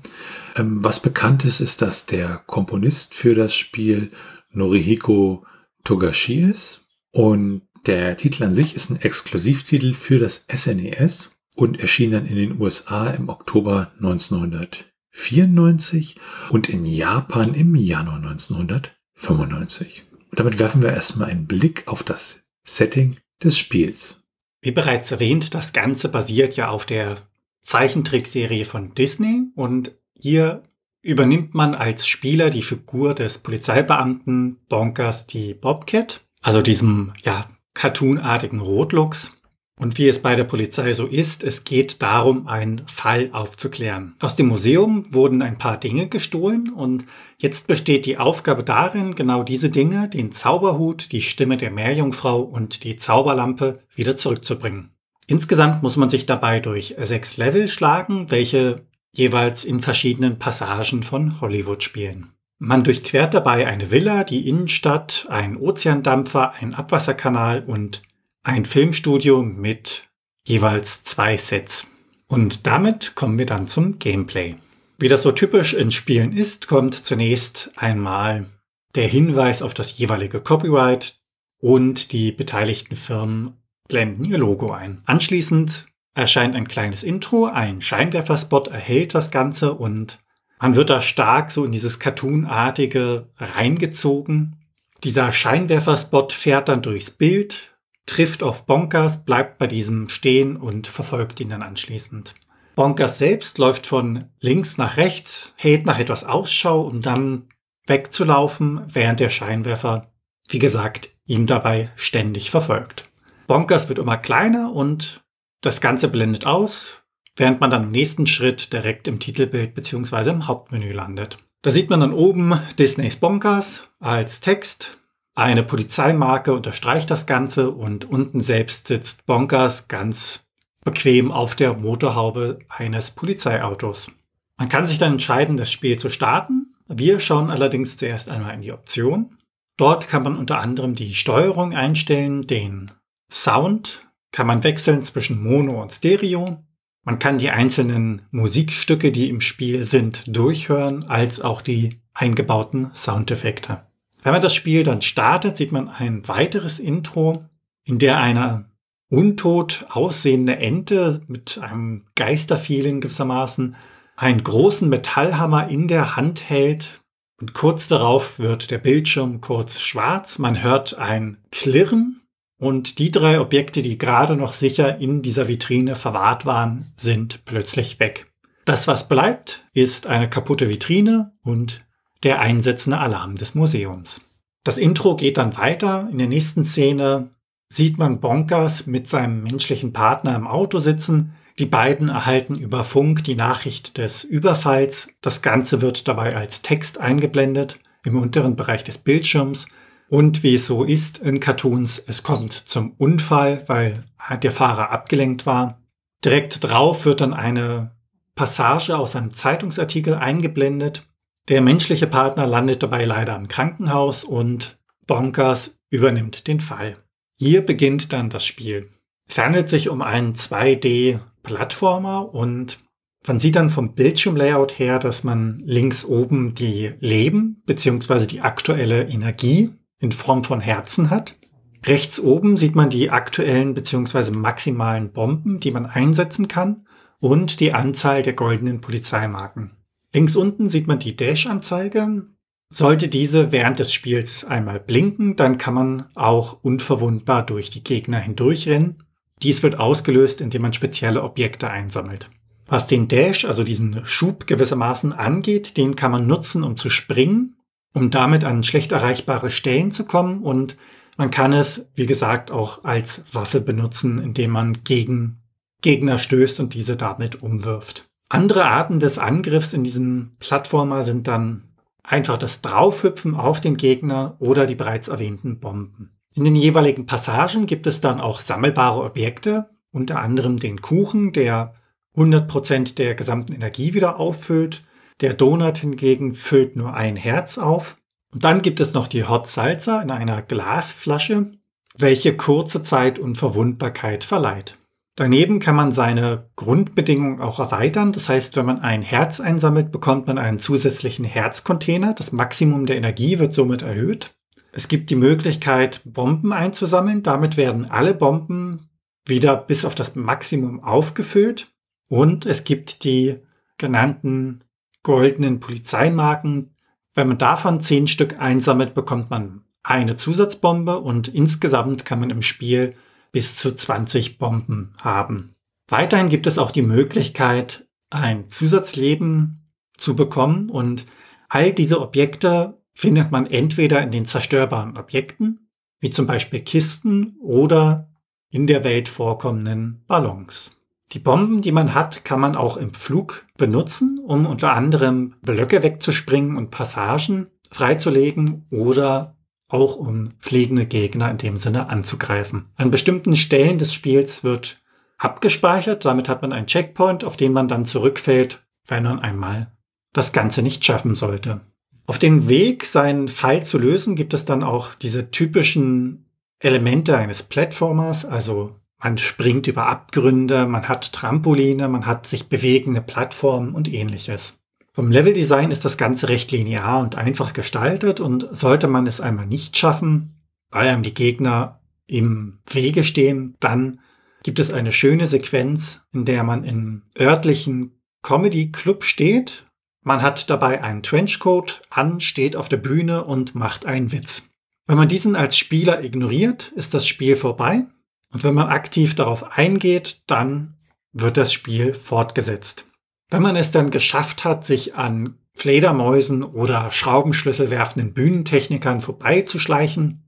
Ähm, 0.56 0.82
was 0.82 1.00
bekannt 1.00 1.44
ist, 1.44 1.61
ist, 1.61 1.82
dass 1.82 2.06
der 2.06 2.43
Komponist 2.47 3.15
für 3.15 3.35
das 3.35 3.55
Spiel 3.55 4.11
Norihiko 4.50 5.44
Togashi 5.85 6.43
ist 6.43 6.87
und 7.11 7.62
Der 7.87 8.17
Titel 8.17 8.43
an 8.44 8.55
sich 8.55 8.75
ist 8.75 8.91
ein 8.91 9.00
Exklusivtitel 9.00 9.94
für 9.94 10.19
das 10.19 10.44
SNES 10.53 11.31
und 11.55 11.81
erschien 11.81 12.11
dann 12.11 12.26
in 12.26 12.35
den 12.37 12.61
USA 12.61 13.09
im 13.11 13.29
Oktober 13.29 13.93
1994 13.97 16.17
und 16.50 16.69
in 16.69 16.85
Japan 16.85 17.55
im 17.55 17.76
Januar 17.76 18.17
1995. 18.17 20.03
Und 20.31 20.38
damit 20.38 20.59
werfen 20.59 20.82
wir 20.82 20.91
erstmal 20.91 21.31
einen 21.31 21.47
Blick 21.47 21.85
auf 21.87 22.03
das 22.03 22.48
Setting 22.69 23.17
des 23.43 23.59
Spiels. 23.59 24.23
Wie 24.61 24.73
bereits 24.73 25.11
erwähnt, 25.11 25.55
das 25.55 25.73
Ganze 25.73 26.09
basiert 26.09 26.56
ja 26.56 26.69
auf 26.69 26.85
der 26.85 27.17
Zeichentrickserie 27.62 28.65
von 28.65 28.94
Disney 28.94 29.44
und 29.55 29.97
hier 30.15 30.62
übernimmt 31.03 31.55
man 31.55 31.75
als 31.75 32.06
Spieler 32.06 32.50
die 32.50 32.62
Figur 32.62 33.15
des 33.15 33.38
Polizeibeamten 33.38 34.59
Bonkers 34.69 35.26
die 35.26 35.55
Bobcat, 35.55 36.26
also 36.43 36.61
diesem 36.61 37.12
ja, 37.23 37.47
cartoonartigen 37.75 38.61
Rotlux. 38.61 39.38
Und 39.79 39.97
wie 39.97 40.09
es 40.09 40.21
bei 40.21 40.35
der 40.35 40.45
Polizei 40.45 40.93
so 40.93 41.07
ist, 41.07 41.45
es 41.45 41.63
geht 41.63 42.03
darum, 42.03 42.49
einen 42.49 42.83
Fall 42.89 43.31
aufzuklären. 43.33 44.17
Aus 44.19 44.35
dem 44.35 44.49
Museum 44.49 45.05
wurden 45.11 45.41
ein 45.41 45.59
paar 45.59 45.79
Dinge 45.79 46.09
gestohlen 46.09 46.71
und 46.71 47.05
jetzt 47.39 47.69
besteht 47.69 48.05
die 48.05 48.19
Aufgabe 48.19 48.65
darin, 48.65 49.15
genau 49.15 49.45
diese 49.45 49.71
Dinge, 49.71 50.09
den 50.09 50.33
Zauberhut, 50.33 51.13
die 51.13 51.23
Stimme 51.23 51.57
der 51.57 51.71
Meerjungfrau 51.71 52.41
und 52.41 52.83
die 52.83 52.97
Zauberlampe 52.97 53.81
wieder 53.95 54.17
zurückzubringen. 54.17 54.91
Insgesamt 55.29 55.83
muss 55.83 55.97
man 55.97 56.11
sich 56.11 56.27
dabei 56.27 56.59
durch 56.59 56.97
sechs 56.99 57.37
Level 57.37 57.69
schlagen, 57.69 58.31
welche 58.31 58.87
jeweils 59.13 59.65
in 59.65 59.81
verschiedenen 59.81 60.39
Passagen 60.39 61.03
von 61.03 61.41
Hollywood 61.41 61.83
spielen. 61.83 62.33
Man 62.59 62.83
durchquert 62.83 63.35
dabei 63.35 63.69
eine 63.69 63.93
Villa, 63.93 64.25
die 64.25 64.49
Innenstadt, 64.49 65.27
einen 65.29 65.57
Ozeandampfer, 65.57 66.55
einen 66.55 66.75
Abwasserkanal 66.75 67.63
und 67.65 68.03
ein 68.49 68.65
Filmstudio 68.65 69.43
mit 69.43 70.09
jeweils 70.47 71.05
zwei 71.05 71.37
Sets. 71.37 71.87
Und 72.29 72.67
damit 72.67 73.15
kommen 73.15 73.39
wir 73.39 73.45
dann 73.45 73.69
zum 73.69 73.99
Gameplay. 73.99 74.56
Wie 74.97 75.09
das 75.09 75.23
so 75.23 75.33
typisch 75.33 75.75
in 75.75 75.91
Spielen 75.91 76.33
ist, 76.33 76.67
kommt 76.67 76.95
zunächst 76.95 77.71
einmal 77.77 78.47
der 78.95 79.06
Hinweis 79.06 79.61
auf 79.61 79.75
das 79.75 79.99
jeweilige 79.99 80.41
Copyright 80.41 81.21
und 81.61 82.12
die 82.12 82.33
beteiligten 82.33 82.97
Firmen 82.97 83.53
blenden 83.87 84.25
ihr 84.25 84.39
Logo 84.39 84.73
ein. 84.73 85.03
Anschließend 85.05 85.87
erscheint 86.15 86.56
ein 86.56 86.69
kleines 86.69 87.05
Intro, 87.05 87.44
ein 87.44 87.83
Scheinwerferspot 87.83 88.69
erhält 88.69 89.15
das 89.15 89.31
Ganze 89.31 89.75
und 89.75 90.21
man 90.59 90.75
wird 90.75 90.89
da 90.89 91.03
stark 91.03 91.51
so 91.51 91.67
in 91.67 91.71
dieses 91.71 91.99
Cartoonartige 91.99 93.29
reingezogen. 93.37 94.56
Dieser 95.05 95.33
Scheinwerferspot 95.33 96.33
fährt 96.33 96.69
dann 96.69 96.83
durchs 96.83 97.11
Bild, 97.11 97.78
trifft 98.08 98.43
auf 98.43 98.66
Bonkers, 98.66 99.25
bleibt 99.25 99.58
bei 99.58 99.66
diesem 99.66 100.08
stehen 100.08 100.56
und 100.56 100.87
verfolgt 100.87 101.40
ihn 101.40 101.50
dann 101.50 101.62
anschließend. 101.62 102.34
Bonkers 102.75 103.19
selbst 103.19 103.58
läuft 103.58 103.87
von 103.87 104.25
links 104.40 104.78
nach 104.78 104.96
rechts, 104.96 105.55
hält 105.56 105.87
nach 105.87 105.99
etwas 105.99 106.25
Ausschau, 106.25 106.82
um 106.82 107.02
dann 107.02 107.49
wegzulaufen, 107.87 108.82
während 108.87 109.20
der 109.20 109.31
Scheinwerfer, 109.31 110.12
wie 110.49 110.58
gesagt, 110.58 111.10
ihm 111.26 111.46
dabei 111.46 111.90
ständig 111.96 112.50
verfolgt. 112.50 113.08
Bonkers 113.46 113.88
wird 113.88 113.99
immer 113.99 114.16
kleiner 114.16 114.72
und 114.72 115.22
das 115.60 115.81
Ganze 115.81 116.08
blendet 116.08 116.46
aus, 116.46 117.02
während 117.34 117.60
man 117.60 117.70
dann 117.70 117.84
im 117.84 117.90
nächsten 117.90 118.26
Schritt 118.26 118.72
direkt 118.72 119.08
im 119.08 119.19
Titelbild 119.19 119.75
bzw. 119.75 120.31
im 120.31 120.46
Hauptmenü 120.46 120.93
landet. 120.93 121.38
Da 121.62 121.70
sieht 121.70 121.90
man 121.90 122.00
dann 122.00 122.12
oben 122.12 122.60
Disneys 122.78 123.16
Bonkers 123.16 123.82
als 123.99 124.40
Text. 124.40 124.98
Eine 125.38 125.62
Polizeimarke 125.62 126.52
unterstreicht 126.52 127.12
das 127.12 127.25
Ganze 127.25 127.70
und 127.70 128.05
unten 128.06 128.40
selbst 128.40 128.88
sitzt 128.88 129.25
Bonkers 129.25 129.87
ganz 129.87 130.49
bequem 130.85 131.31
auf 131.31 131.55
der 131.55 131.75
Motorhaube 131.75 132.58
eines 132.69 133.12
Polizeiautos. 133.12 134.11
Man 134.56 134.69
kann 134.69 134.88
sich 134.88 134.99
dann 134.99 135.12
entscheiden, 135.12 135.56
das 135.56 135.70
Spiel 135.70 135.96
zu 135.96 136.08
starten. 136.08 136.75
Wir 136.88 137.20
schauen 137.20 137.52
allerdings 137.52 137.96
zuerst 137.96 138.29
einmal 138.29 138.52
in 138.52 138.62
die 138.62 138.73
Option. 138.73 139.38
Dort 139.76 140.08
kann 140.08 140.25
man 140.25 140.37
unter 140.37 140.58
anderem 140.58 140.96
die 140.96 141.14
Steuerung 141.14 141.73
einstellen, 141.73 142.49
den 142.49 142.91
Sound 143.31 144.08
kann 144.32 144.49
man 144.49 144.64
wechseln 144.64 145.05
zwischen 145.05 145.41
Mono 145.41 145.81
und 145.81 145.93
Stereo. 145.93 146.64
Man 147.05 147.20
kann 147.20 147.38
die 147.38 147.50
einzelnen 147.50 148.23
Musikstücke, 148.32 149.12
die 149.12 149.29
im 149.29 149.41
Spiel 149.41 149.84
sind, 149.84 150.25
durchhören, 150.26 151.05
als 151.05 151.41
auch 151.41 151.62
die 151.62 152.00
eingebauten 152.12 152.91
Soundeffekte. 152.93 153.88
Wenn 154.29 154.35
man 154.35 154.43
das 154.43 154.55
Spiel 154.55 154.83
dann 154.83 155.01
startet, 155.01 155.57
sieht 155.57 155.73
man 155.73 155.89
ein 155.89 156.29
weiteres 156.29 156.81
Intro, 156.81 157.47
in 157.85 157.99
der 157.99 158.19
eine 158.19 158.67
untot 159.09 159.87
aussehende 159.89 160.57
Ente 160.57 161.23
mit 161.29 161.59
einem 161.63 162.05
Geisterfeeling 162.15 163.01
gewissermaßen 163.01 163.75
einen 164.17 164.45
großen 164.45 164.87
Metallhammer 164.87 165.69
in 165.69 165.89
der 165.89 166.15
Hand 166.15 166.51
hält. 166.51 167.01
Und 167.41 167.55
kurz 167.55 167.89
darauf 167.89 168.39
wird 168.39 168.71
der 168.71 168.77
Bildschirm 168.77 169.41
kurz 169.41 169.81
schwarz. 169.81 170.39
Man 170.39 170.63
hört 170.63 170.99
ein 170.99 171.39
Klirren 171.51 172.21
und 172.59 172.99
die 172.99 173.11
drei 173.11 173.41
Objekte, 173.41 173.81
die 173.81 173.97
gerade 173.97 174.37
noch 174.37 174.53
sicher 174.53 174.99
in 174.99 175.23
dieser 175.23 175.49
Vitrine 175.49 175.95
verwahrt 175.95 176.45
waren, 176.45 176.85
sind 176.97 177.47
plötzlich 177.47 177.99
weg. 177.99 178.31
Das, 178.67 178.87
was 178.87 179.09
bleibt, 179.09 179.65
ist 179.73 180.07
eine 180.07 180.29
kaputte 180.29 180.69
Vitrine 180.69 181.33
und 181.43 181.88
der 182.23 182.41
einsetzende 182.41 182.99
Alarm 182.99 183.37
des 183.37 183.55
Museums. 183.55 184.20
Das 184.65 184.79
Intro 184.79 185.17
geht 185.17 185.38
dann 185.38 185.56
weiter. 185.56 186.09
In 186.11 186.19
der 186.19 186.26
nächsten 186.26 186.65
Szene 186.65 187.31
sieht 187.73 187.99
man 187.99 188.20
Bonkers 188.20 188.87
mit 188.87 189.09
seinem 189.09 189.43
menschlichen 189.43 189.93
Partner 189.93 190.35
im 190.35 190.47
Auto 190.47 190.81
sitzen. 190.81 191.35
Die 191.59 191.67
beiden 191.67 192.09
erhalten 192.09 192.55
über 192.55 192.85
Funk 192.85 193.25
die 193.25 193.34
Nachricht 193.34 193.98
des 193.98 194.25
Überfalls. 194.25 195.08
Das 195.20 195.43
Ganze 195.43 195.81
wird 195.81 196.08
dabei 196.08 196.37
als 196.37 196.63
Text 196.63 196.98
eingeblendet 196.98 197.81
im 198.05 198.17
unteren 198.17 198.56
Bereich 198.56 198.84
des 198.84 198.98
Bildschirms 198.98 199.67
und 200.08 200.43
wie 200.43 200.55
es 200.55 200.67
so 200.67 200.84
ist 200.84 201.19
in 201.19 201.39
Cartoons, 201.39 202.03
es 202.06 202.22
kommt 202.22 202.53
zum 202.53 202.93
Unfall, 202.93 203.63
weil 203.67 204.05
der 204.43 204.53
Fahrer 204.53 204.91
abgelenkt 204.91 205.44
war. 205.44 205.82
Direkt 206.25 206.65
drauf 206.65 207.05
wird 207.05 207.20
dann 207.20 207.34
eine 207.34 207.93
Passage 208.34 208.96
aus 208.96 209.17
einem 209.17 209.34
Zeitungsartikel 209.34 210.15
eingeblendet. 210.15 211.06
Der 211.48 211.62
menschliche 211.62 212.06
Partner 212.06 212.46
landet 212.46 212.82
dabei 212.82 213.06
leider 213.06 213.34
im 213.34 213.48
Krankenhaus 213.48 214.22
und 214.22 214.78
Bonkers 215.06 215.78
übernimmt 215.88 216.46
den 216.46 216.60
Fall. 216.60 216.98
Hier 217.36 217.62
beginnt 217.62 218.12
dann 218.12 218.28
das 218.28 218.44
Spiel. 218.44 218.90
Es 219.26 219.38
handelt 219.38 219.70
sich 219.70 219.88
um 219.88 220.02
einen 220.02 220.34
2D-Plattformer 220.34 222.34
und 222.34 222.81
man 223.26 223.38
sieht 223.38 223.56
dann 223.56 223.70
vom 223.70 223.94
Bildschirmlayout 223.94 224.78
her, 224.78 224.98
dass 224.98 225.24
man 225.24 225.60
links 225.64 226.05
oben 226.05 226.55
die 226.55 226.93
Leben 227.00 227.62
bzw. 227.67 228.26
die 228.26 228.43
aktuelle 228.43 229.08
Energie 229.08 229.70
in 229.98 230.12
Form 230.12 230.44
von 230.44 230.60
Herzen 230.60 231.10
hat. 231.10 231.36
Rechts 231.84 232.20
oben 232.20 232.58
sieht 232.58 232.74
man 232.74 232.90
die 232.90 233.10
aktuellen 233.10 233.74
bzw. 233.74 234.32
maximalen 234.32 235.12
Bomben, 235.12 235.60
die 235.60 235.70
man 235.70 235.86
einsetzen 235.86 236.48
kann 236.48 236.86
und 237.20 237.60
die 237.60 237.72
Anzahl 237.72 238.22
der 238.22 238.34
goldenen 238.34 238.81
Polizeimarken. 238.81 239.78
Links 240.15 240.36
unten 240.36 240.69
sieht 240.69 240.86
man 240.86 240.98
die 240.98 241.17
Dash-Anzeige. 241.17 242.27
Sollte 242.70 243.08
diese 243.08 243.53
während 243.53 243.79
des 243.79 243.93
Spiels 243.93 244.44
einmal 244.44 244.81
blinken, 244.81 245.36
dann 245.36 245.58
kann 245.58 245.74
man 245.74 246.06
auch 246.15 246.58
unverwundbar 246.62 247.44
durch 247.44 247.70
die 247.70 247.82
Gegner 247.84 248.19
hindurchrennen. 248.19 249.03
Dies 249.43 249.62
wird 249.62 249.79
ausgelöst, 249.79 250.41
indem 250.41 250.62
man 250.62 250.72
spezielle 250.72 251.22
Objekte 251.22 251.70
einsammelt. 251.70 252.31
Was 252.67 252.86
den 252.86 253.08
Dash, 253.08 253.44
also 253.46 253.65
diesen 253.65 254.05
Schub 254.05 254.46
gewissermaßen 254.46 255.12
angeht, 255.12 255.77
den 255.77 255.96
kann 255.96 256.10
man 256.10 256.27
nutzen, 256.27 256.62
um 256.62 256.77
zu 256.77 256.91
springen 256.91 257.55
um 257.94 258.10
damit 258.10 258.44
an 258.44 258.65
schlecht 258.65 258.93
erreichbare 258.93 259.50
Stellen 259.50 259.91
zu 259.91 260.05
kommen. 260.05 260.43
Und 260.43 260.77
man 261.17 261.31
kann 261.31 261.53
es, 261.53 261.91
wie 261.94 262.06
gesagt, 262.06 262.50
auch 262.50 262.84
als 262.84 263.24
Waffe 263.32 263.60
benutzen, 263.60 264.19
indem 264.19 264.53
man 264.53 264.84
gegen 264.84 265.43
Gegner 265.81 266.19
stößt 266.19 266.60
und 266.60 266.74
diese 266.74 266.96
damit 266.96 267.43
umwirft. 267.43 268.07
Andere 268.29 268.67
Arten 268.67 269.01
des 269.01 269.19
Angriffs 269.19 269.73
in 269.73 269.85
diesem 269.85 270.32
Plattformer 270.39 271.05
sind 271.05 271.27
dann 271.29 271.65
einfach 272.03 272.39
das 272.39 272.61
Draufhüpfen 272.61 273.35
auf 273.35 273.61
den 273.61 273.77
Gegner 273.77 274.37
oder 274.39 274.67
die 274.67 274.75
bereits 274.75 275.08
erwähnten 275.08 275.61
Bomben. 275.61 276.11
In 276.35 276.44
den 276.44 276.55
jeweiligen 276.55 277.06
Passagen 277.06 277.67
gibt 277.67 277.87
es 277.87 278.01
dann 278.01 278.20
auch 278.20 278.41
sammelbare 278.41 279.03
Objekte, 279.03 279.70
unter 279.91 280.20
anderem 280.20 280.58
den 280.58 280.82
Kuchen, 280.82 281.32
der 281.32 281.75
100% 282.17 282.97
der 282.97 283.15
gesamten 283.15 283.55
Energie 283.55 283.94
wieder 283.94 284.19
auffüllt 284.19 284.82
der 285.20 285.35
Donut 285.35 285.79
hingegen 285.79 286.35
füllt 286.35 286.77
nur 286.77 286.94
ein 286.94 287.17
Herz 287.17 287.58
auf. 287.58 287.97
Und 288.32 288.44
dann 288.44 288.63
gibt 288.63 288.79
es 288.79 288.94
noch 288.94 289.08
die 289.08 289.25
Hot 289.25 289.47
Salsa 289.47 290.01
in 290.01 290.11
einer 290.11 290.43
Glasflasche, 290.43 291.53
welche 291.97 292.37
kurze 292.37 292.82
Zeit 292.82 293.19
und 293.19 293.37
Verwundbarkeit 293.37 294.23
verleiht. 294.23 294.77
Daneben 295.19 295.58
kann 295.58 295.75
man 295.75 295.91
seine 295.91 296.48
Grundbedingungen 296.55 297.41
auch 297.41 297.58
erweitern. 297.58 298.13
Das 298.13 298.29
heißt, 298.29 298.55
wenn 298.55 298.67
man 298.67 298.79
ein 298.79 299.03
Herz 299.03 299.41
einsammelt, 299.41 299.91
bekommt 299.91 300.29
man 300.29 300.39
einen 300.39 300.60
zusätzlichen 300.60 301.25
Herzcontainer. 301.25 302.15
Das 302.15 302.31
Maximum 302.31 302.87
der 302.87 302.98
Energie 302.98 303.41
wird 303.41 303.53
somit 303.53 303.82
erhöht. 303.82 304.37
Es 304.70 304.87
gibt 304.87 305.10
die 305.10 305.17
Möglichkeit, 305.17 306.03
Bomben 306.05 306.53
einzusammeln. 306.53 307.25
Damit 307.25 307.56
werden 307.56 307.91
alle 307.91 308.15
Bomben 308.15 308.91
wieder 309.27 309.56
bis 309.56 309.84
auf 309.84 309.96
das 309.96 310.15
Maximum 310.15 310.84
aufgefüllt. 310.84 311.72
Und 312.06 312.46
es 312.46 312.63
gibt 312.63 313.03
die 313.03 313.41
genannten 313.77 314.63
goldenen 315.03 315.58
Polizeimarken. 315.58 316.77
Wenn 317.17 317.27
man 317.27 317.39
davon 317.39 317.81
zehn 317.81 318.06
Stück 318.06 318.39
einsammelt, 318.39 318.94
bekommt 318.94 319.31
man 319.31 319.65
eine 319.82 320.17
Zusatzbombe 320.17 321.01
und 321.01 321.27
insgesamt 321.27 322.05
kann 322.05 322.20
man 322.20 322.31
im 322.31 322.43
Spiel 322.43 322.94
bis 323.32 323.56
zu 323.56 323.75
20 323.75 324.39
Bomben 324.39 324.94
haben. 325.01 325.55
Weiterhin 325.89 326.29
gibt 326.29 326.47
es 326.47 326.58
auch 326.58 326.70
die 326.70 326.82
Möglichkeit, 326.82 327.89
ein 328.11 328.49
Zusatzleben 328.49 329.70
zu 329.97 330.15
bekommen 330.15 330.70
und 330.70 331.06
all 331.49 331.73
diese 331.73 332.01
Objekte 332.01 332.79
findet 332.94 333.31
man 333.31 333.47
entweder 333.47 334.03
in 334.03 334.11
den 334.11 334.27
zerstörbaren 334.27 334.97
Objekten, 334.97 335.70
wie 336.01 336.11
zum 336.11 336.27
Beispiel 336.27 336.61
Kisten 336.61 337.37
oder 337.41 338.08
in 338.51 338.67
der 338.67 338.85
Welt 338.85 339.08
vorkommenden 339.08 340.05
Ballons. 340.06 340.70
Die 341.13 341.19
Bomben, 341.19 341.63
die 341.63 341.73
man 341.73 341.94
hat, 341.94 342.25
kann 342.25 342.41
man 342.41 342.55
auch 342.55 342.77
im 342.77 342.93
Flug 342.93 343.47
benutzen, 343.56 344.19
um 344.19 344.47
unter 344.47 344.75
anderem 344.75 345.35
Blöcke 345.43 345.82
wegzuspringen 345.82 346.56
und 346.56 346.70
Passagen 346.70 347.49
freizulegen 347.70 348.67
oder 348.70 349.38
auch 349.69 349.96
um 349.96 350.32
fliegende 350.41 350.87
Gegner 350.87 351.31
in 351.31 351.39
dem 351.39 351.56
Sinne 351.56 351.89
anzugreifen. 351.89 352.67
An 352.77 352.91
bestimmten 352.91 353.37
Stellen 353.37 353.79
des 353.79 353.94
Spiels 353.94 354.43
wird 354.43 354.79
abgespeichert, 355.19 356.05
damit 356.05 356.29
hat 356.29 356.43
man 356.43 356.53
einen 356.53 356.67
Checkpoint, 356.67 357.25
auf 357.25 357.37
den 357.37 357.53
man 357.53 357.69
dann 357.69 357.84
zurückfällt, 357.84 358.67
wenn 358.87 359.05
man 359.05 359.20
einmal 359.20 359.72
das 360.13 360.32
Ganze 360.32 360.63
nicht 360.63 360.84
schaffen 360.84 361.15
sollte. 361.15 361.60
Auf 362.06 362.19
dem 362.19 362.48
Weg, 362.48 362.87
seinen 362.87 363.29
Fall 363.29 363.67
zu 363.67 363.79
lösen, 363.79 364.17
gibt 364.17 364.32
es 364.32 364.46
dann 364.46 364.63
auch 364.63 364.94
diese 364.94 365.31
typischen 365.31 366.25
Elemente 366.58 367.17
eines 367.17 367.43
Plattformers, 367.43 368.25
also 368.25 368.77
man 369.01 369.19
springt 369.19 369.67
über 369.69 369.87
Abgründe, 369.87 370.67
man 370.67 370.89
hat 370.89 371.13
Trampoline, 371.13 371.89
man 371.89 372.06
hat 372.06 372.27
sich 372.27 372.48
bewegende 372.48 373.01
Plattformen 373.01 373.75
und 373.75 373.93
ähnliches. 373.93 374.57
Vom 374.98 375.12
Leveldesign 375.12 375.70
ist 375.70 375.84
das 375.84 375.96
Ganze 375.96 376.28
recht 376.28 376.50
linear 376.50 376.98
und 376.98 377.14
einfach 377.14 377.52
gestaltet 377.52 378.19
und 378.19 378.48
sollte 378.50 378.88
man 378.88 379.06
es 379.06 379.20
einmal 379.20 379.46
nicht 379.46 379.78
schaffen, 379.78 380.43
weil 380.72 380.88
einem 380.88 381.05
die 381.05 381.14
Gegner 381.14 381.78
im 382.08 382.58
Wege 382.69 383.05
stehen, 383.05 383.55
dann 383.60 384.00
gibt 384.43 384.58
es 384.58 384.72
eine 384.72 384.90
schöne 384.90 385.28
Sequenz, 385.28 386.00
in 386.12 386.24
der 386.24 386.43
man 386.43 386.64
im 386.64 387.02
örtlichen 387.17 388.02
Comedy 388.22 388.72
Club 388.72 389.05
steht. 389.05 389.67
Man 390.02 390.20
hat 390.20 390.50
dabei 390.50 390.82
einen 390.82 391.05
Trenchcoat 391.05 391.82
an, 391.90 392.19
steht 392.19 392.56
auf 392.56 392.69
der 392.69 392.78
Bühne 392.78 393.22
und 393.22 393.55
macht 393.55 393.86
einen 393.86 394.10
Witz. 394.10 394.48
Wenn 394.88 394.96
man 394.96 395.06
diesen 395.06 395.36
als 395.36 395.56
Spieler 395.56 396.02
ignoriert, 396.02 396.72
ist 396.74 396.93
das 396.93 397.06
Spiel 397.06 397.36
vorbei. 397.36 397.84
Und 398.32 398.43
wenn 398.43 398.55
man 398.55 398.67
aktiv 398.67 399.14
darauf 399.14 399.56
eingeht, 399.56 400.24
dann 400.26 400.74
wird 401.12 401.36
das 401.36 401.52
Spiel 401.52 401.94
fortgesetzt. 401.94 402.88
Wenn 403.31 403.43
man 403.43 403.56
es 403.56 403.70
dann 403.70 403.91
geschafft 403.91 404.44
hat, 404.44 404.65
sich 404.65 404.97
an 404.97 405.37
Fledermäusen 405.55 406.43
oder 406.43 406.91
Schraubenschlüssel 406.91 407.70
werfenden 407.70 408.15
Bühnentechnikern 408.15 409.01
vorbeizuschleichen, 409.01 410.25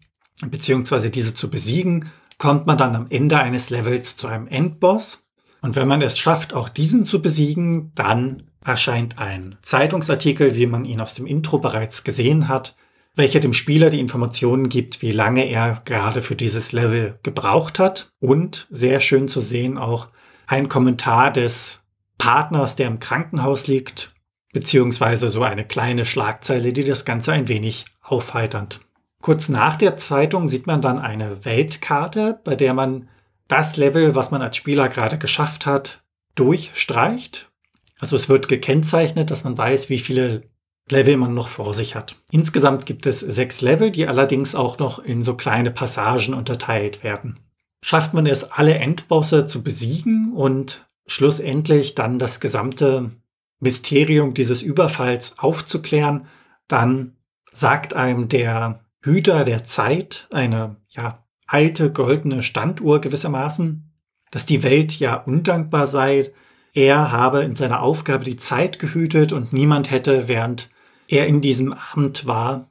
beziehungsweise 0.46 1.10
diese 1.10 1.32
zu 1.32 1.48
besiegen, 1.50 2.10
kommt 2.36 2.66
man 2.66 2.78
dann 2.78 2.96
am 2.96 3.06
Ende 3.10 3.38
eines 3.38 3.70
Levels 3.70 4.16
zu 4.16 4.26
einem 4.26 4.48
Endboss. 4.48 5.22
Und 5.62 5.76
wenn 5.76 5.88
man 5.88 6.02
es 6.02 6.18
schafft, 6.18 6.52
auch 6.52 6.68
diesen 6.68 7.04
zu 7.04 7.22
besiegen, 7.22 7.92
dann 7.94 8.44
erscheint 8.64 9.18
ein 9.18 9.56
Zeitungsartikel, 9.62 10.56
wie 10.56 10.66
man 10.66 10.84
ihn 10.84 11.00
aus 11.00 11.14
dem 11.14 11.26
Intro 11.26 11.58
bereits 11.58 12.02
gesehen 12.04 12.48
hat, 12.48 12.76
welcher 13.14 13.40
dem 13.40 13.52
Spieler 13.52 13.90
die 13.90 14.00
Informationen 14.00 14.68
gibt, 14.68 15.02
wie 15.02 15.10
lange 15.10 15.44
er 15.44 15.82
gerade 15.84 16.22
für 16.22 16.36
dieses 16.36 16.72
Level 16.72 17.18
gebraucht 17.22 17.78
hat. 17.78 18.12
Und 18.20 18.66
sehr 18.70 19.00
schön 19.00 19.28
zu 19.28 19.40
sehen 19.40 19.78
auch 19.78 20.08
ein 20.46 20.68
Kommentar 20.68 21.30
des 21.30 21.79
Partners, 22.20 22.76
der 22.76 22.86
im 22.86 23.00
Krankenhaus 23.00 23.66
liegt, 23.66 24.12
beziehungsweise 24.52 25.30
so 25.30 25.42
eine 25.42 25.64
kleine 25.64 26.04
Schlagzeile, 26.04 26.74
die 26.74 26.84
das 26.84 27.06
Ganze 27.06 27.32
ein 27.32 27.48
wenig 27.48 27.86
aufheiternd. 28.02 28.80
Kurz 29.22 29.48
nach 29.48 29.76
der 29.76 29.96
Zeitung 29.96 30.46
sieht 30.46 30.66
man 30.66 30.82
dann 30.82 30.98
eine 30.98 31.46
Weltkarte, 31.46 32.38
bei 32.44 32.56
der 32.56 32.74
man 32.74 33.08
das 33.48 33.78
Level, 33.78 34.14
was 34.14 34.30
man 34.30 34.42
als 34.42 34.58
Spieler 34.58 34.90
gerade 34.90 35.16
geschafft 35.16 35.64
hat, 35.64 36.02
durchstreicht. 36.34 37.50
Also 37.98 38.16
es 38.16 38.28
wird 38.28 38.48
gekennzeichnet, 38.48 39.30
dass 39.30 39.44
man 39.44 39.56
weiß, 39.56 39.88
wie 39.88 39.98
viele 39.98 40.42
Level 40.90 41.16
man 41.16 41.32
noch 41.32 41.48
vor 41.48 41.72
sich 41.72 41.94
hat. 41.94 42.16
Insgesamt 42.30 42.84
gibt 42.84 43.06
es 43.06 43.20
sechs 43.20 43.62
Level, 43.62 43.90
die 43.90 44.06
allerdings 44.06 44.54
auch 44.54 44.78
noch 44.78 44.98
in 44.98 45.22
so 45.22 45.36
kleine 45.36 45.70
Passagen 45.70 46.34
unterteilt 46.34 47.02
werden. 47.02 47.40
Schafft 47.82 48.12
man 48.12 48.26
es, 48.26 48.50
alle 48.50 48.74
Endbosse 48.74 49.46
zu 49.46 49.62
besiegen 49.62 50.34
und 50.34 50.86
schlussendlich 51.10 51.96
dann 51.96 52.20
das 52.20 52.38
gesamte 52.38 53.10
Mysterium 53.58 54.32
dieses 54.32 54.62
Überfalls 54.62 55.38
aufzuklären, 55.38 56.28
dann 56.68 57.16
sagt 57.52 57.94
einem 57.94 58.28
der 58.28 58.84
Hüter 59.02 59.44
der 59.44 59.64
Zeit, 59.64 60.28
eine 60.30 60.76
ja, 60.88 61.26
alte 61.48 61.90
goldene 61.92 62.44
Standuhr 62.44 63.00
gewissermaßen, 63.00 63.92
dass 64.30 64.46
die 64.46 64.62
Welt 64.62 65.00
ja 65.00 65.16
undankbar 65.16 65.88
sei, 65.88 66.30
er 66.74 67.10
habe 67.10 67.40
in 67.40 67.56
seiner 67.56 67.82
Aufgabe 67.82 68.22
die 68.22 68.36
Zeit 68.36 68.78
gehütet 68.78 69.32
und 69.32 69.52
niemand 69.52 69.90
hätte, 69.90 70.28
während 70.28 70.70
er 71.08 71.26
in 71.26 71.40
diesem 71.40 71.74
Amt 71.92 72.26
war, 72.26 72.70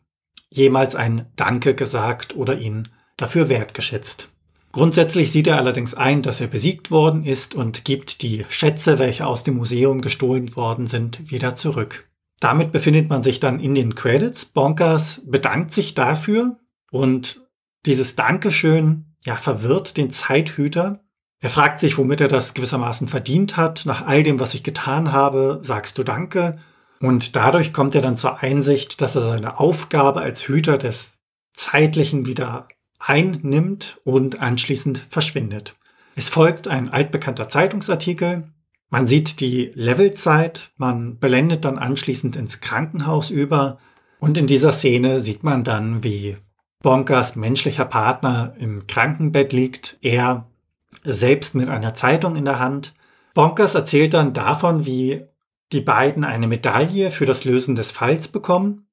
jemals 0.50 0.96
ein 0.96 1.25
Danke 1.36 1.75
gesagt 1.75 2.38
oder 2.38 2.58
ihn 2.58 2.88
dafür 3.17 3.50
wertgeschätzt. 3.50 4.28
Grundsätzlich 4.71 5.31
sieht 5.31 5.47
er 5.47 5.57
allerdings 5.57 5.95
ein, 5.95 6.21
dass 6.21 6.41
er 6.41 6.47
besiegt 6.47 6.91
worden 6.91 7.23
ist 7.23 7.55
und 7.55 7.85
gibt 7.85 8.21
die 8.21 8.45
Schätze, 8.49 8.99
welche 8.99 9.25
aus 9.25 9.43
dem 9.43 9.55
Museum 9.55 10.01
gestohlen 10.01 10.55
worden 10.55 10.85
sind, 10.85 11.31
wieder 11.31 11.55
zurück. 11.55 12.07
Damit 12.39 12.71
befindet 12.71 13.09
man 13.09 13.23
sich 13.23 13.39
dann 13.39 13.59
in 13.59 13.75
den 13.75 13.95
Credits. 13.95 14.45
Bonkers 14.45 15.21
bedankt 15.25 15.73
sich 15.73 15.95
dafür 15.95 16.57
und 16.91 17.47
dieses 17.85 18.15
Dankeschön 18.15 19.15
ja 19.25 19.35
verwirrt 19.35 19.97
den 19.97 20.11
Zeithüter. 20.11 21.03
Er 21.41 21.49
fragt 21.49 21.79
sich, 21.79 21.97
womit 21.97 22.21
er 22.21 22.27
das 22.27 22.53
gewissermaßen 22.53 23.07
verdient 23.07 23.57
hat. 23.57 23.85
Nach 23.85 24.05
all 24.05 24.23
dem, 24.23 24.39
was 24.39 24.53
ich 24.53 24.63
getan 24.63 25.11
habe, 25.11 25.59
sagst 25.63 25.97
du 25.97 26.03
Danke. 26.03 26.59
Und 27.01 27.35
dadurch 27.35 27.71
kommt 27.73 27.95
er 27.95 28.01
dann 28.01 28.17
zur 28.17 28.39
Einsicht, 28.39 29.01
dass 29.01 29.15
er 29.15 29.21
seine 29.21 29.59
Aufgabe 29.59 30.19
als 30.19 30.47
Hüter 30.47 30.77
des 30.77 31.19
Zeitlichen 31.53 32.25
wieder 32.25 32.67
einnimmt 32.99 33.99
und 34.03 34.41
anschließend 34.41 35.05
verschwindet. 35.09 35.75
Es 36.15 36.29
folgt 36.29 36.67
ein 36.67 36.89
altbekannter 36.89 37.49
Zeitungsartikel. 37.49 38.51
Man 38.89 39.07
sieht 39.07 39.39
die 39.39 39.71
Levelzeit, 39.73 40.71
man 40.77 41.17
blendet 41.17 41.65
dann 41.65 41.77
anschließend 41.77 42.35
ins 42.35 42.59
Krankenhaus 42.59 43.29
über 43.29 43.79
und 44.19 44.37
in 44.37 44.47
dieser 44.47 44.73
Szene 44.73 45.21
sieht 45.21 45.43
man 45.43 45.63
dann, 45.63 46.03
wie 46.03 46.37
Bonkers 46.81 47.35
menschlicher 47.35 47.85
Partner 47.85 48.53
im 48.57 48.87
Krankenbett 48.87 49.53
liegt, 49.53 49.97
er 50.01 50.47
selbst 51.03 51.55
mit 51.55 51.69
einer 51.69 51.93
Zeitung 51.93 52.35
in 52.35 52.45
der 52.45 52.59
Hand. 52.59 52.93
Bonkers 53.33 53.75
erzählt 53.75 54.13
dann 54.13 54.33
davon, 54.33 54.85
wie 54.85 55.25
die 55.71 55.81
beiden 55.81 56.23
eine 56.23 56.47
Medaille 56.47 57.11
für 57.11 57.25
das 57.25 57.45
Lösen 57.45 57.75
des 57.75 57.91
Falls 57.91 58.27
bekommen 58.27 58.87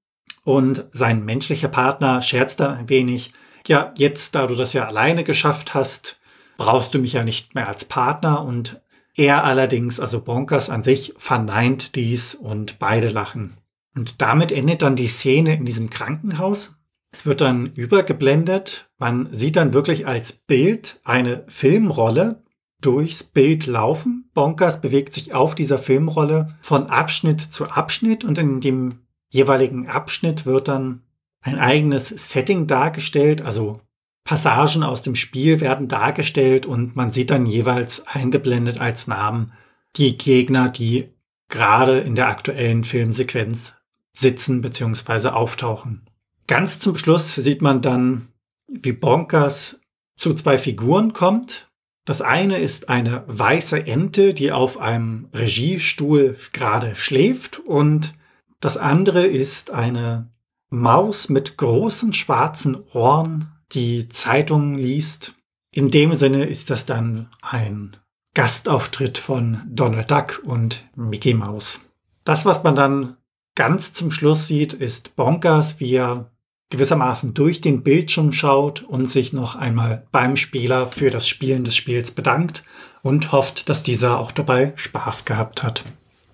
und 0.45 0.85
sein 0.93 1.25
menschlicher 1.25 1.69
Partner 1.69 2.23
scherzt 2.23 2.61
dann 2.61 2.77
ein 2.77 2.89
wenig, 2.89 3.33
ja, 3.69 3.93
jetzt, 3.97 4.35
da 4.35 4.47
du 4.47 4.55
das 4.55 4.73
ja 4.73 4.87
alleine 4.87 5.25
geschafft 5.25 5.75
hast, 5.75 6.19
brauchst 6.57 6.95
du 6.95 6.99
mich 6.99 7.15
ja 7.15 7.25
nicht 7.25 7.55
mehr 7.55 7.69
als 7.69 7.85
Partner 7.85 8.45
und 8.45 8.81
er 9.15 9.45
allerdings, 9.45 9.99
also 9.99 10.21
Bonkers 10.21 10.69
an 10.69 10.83
sich, 10.83 11.15
verneint 11.17 11.95
dies 11.95 12.35
und 12.35 12.79
beide 12.79 13.09
lachen. 13.09 13.57
Und 13.95 14.21
damit 14.21 14.53
endet 14.53 14.83
dann 14.83 14.95
die 14.95 15.09
Szene 15.09 15.55
in 15.55 15.65
diesem 15.65 15.89
Krankenhaus. 15.89 16.77
Es 17.13 17.25
wird 17.25 17.41
dann 17.41 17.73
übergeblendet. 17.75 18.91
Man 18.99 19.29
sieht 19.33 19.57
dann 19.57 19.73
wirklich 19.73 20.07
als 20.07 20.33
Bild 20.33 21.01
eine 21.03 21.45
Filmrolle 21.49 22.43
durchs 22.83 23.23
Bild 23.23 23.67
laufen. 23.67 24.31
Bonkers 24.35 24.83
bewegt 24.83 25.15
sich 25.15 25.33
auf 25.33 25.55
dieser 25.55 25.79
Filmrolle 25.79 26.55
von 26.61 26.91
Abschnitt 26.91 27.41
zu 27.41 27.71
Abschnitt 27.71 28.23
und 28.23 28.37
in 28.37 28.61
dem 28.61 29.01
jeweiligen 29.31 29.89
Abschnitt 29.89 30.45
wird 30.45 30.69
dann 30.69 31.06
ein 31.47 31.61
eigenes 31.61 32.09
Setting 32.09 32.67
dargestellt, 32.67 33.43
also 33.43 33.81
Passagen 34.25 34.83
aus 34.83 35.03
dem 35.03 35.15
Spiel 35.15 35.61
werden 35.61 35.87
dargestellt 35.87 36.67
und 36.67 36.97
man 36.97 37.13
sieht 37.13 37.31
dann 37.31 37.47
jeweils 37.47 38.05
eingeblendet 38.05 38.81
als 38.81 39.07
Namen 39.07 39.53
die 39.95 40.19
Gegner, 40.19 40.69
die 40.69 41.15
gerade 41.49 42.01
in 42.01 42.17
der 42.17 42.27
aktuellen 42.27 42.83
Filmsequenz 42.83 43.75
sitzen 44.13 44.61
bzw. 44.61 45.29
auftauchen. 45.29 46.11
Ganz 46.49 46.81
zum 46.81 46.99
Schluss 46.99 47.37
sieht 47.37 47.63
man 47.63 47.81
dann, 47.81 48.29
wie 48.67 48.93
Bonkers 48.93 49.79
zu 50.17 50.35
zwei 50.35 50.59
Figuren 50.59 51.13
kommt. 51.13 51.71
Das 52.05 52.23
eine 52.23 52.59
ist 52.59 52.89
eine 52.89 53.23
weiße 53.29 53.87
Ente, 53.87 54.35
die 54.35 54.51
auf 54.51 54.79
einem 54.79 55.29
Regiestuhl 55.33 56.37
gerade 56.53 56.97
schläft 56.97 57.61
und 57.61 58.15
das 58.59 58.77
andere 58.77 59.27
ist 59.27 59.71
eine 59.71 60.29
Maus 60.71 61.29
mit 61.29 61.57
großen 61.57 62.13
schwarzen 62.13 62.77
Ohren, 62.93 63.53
die 63.73 64.09
Zeitungen 64.09 64.77
liest. 64.77 65.35
In 65.71 65.91
dem 65.91 66.15
Sinne 66.15 66.45
ist 66.45 66.71
das 66.71 66.87
dann 66.87 67.29
ein 67.43 67.97
Gastauftritt 68.35 69.19
von 69.19 69.63
Donald 69.67 70.11
Duck 70.11 70.43
und 70.45 70.85
Mickey 70.95 71.35
Mouse. 71.35 71.81
Das, 72.25 72.45
was 72.45 72.65
man 72.65 72.75
dann 72.75 73.17
ganz 73.55 73.93
zum 73.93 74.11
Schluss 74.11 74.47
sieht, 74.49 74.73
ist 74.73 75.17
Bonkers, 75.17 75.81
wie 75.81 75.95
er 75.95 76.31
gewissermaßen 76.71 77.35
durch 77.35 77.61
den 77.61 77.83
Bildschirm 77.83 78.33
schaut 78.33 78.83
und 78.83 79.11
sich 79.11 79.33
noch 79.33 79.55
einmal 79.55 80.07
beim 80.11 80.37
Spieler 80.37 80.89
für 80.89 81.11
das 81.11 81.29
Spielen 81.29 81.65
des 81.65 81.77
Spiels 81.77 82.11
bedankt 82.11 82.65
und 83.03 83.31
hofft, 83.31 83.69
dass 83.69 83.85
dieser 83.85 84.19
auch 84.19 84.33
dabei 84.33 84.73
Spaß 84.75 85.25
gehabt 85.25 85.63
hat. 85.63 85.85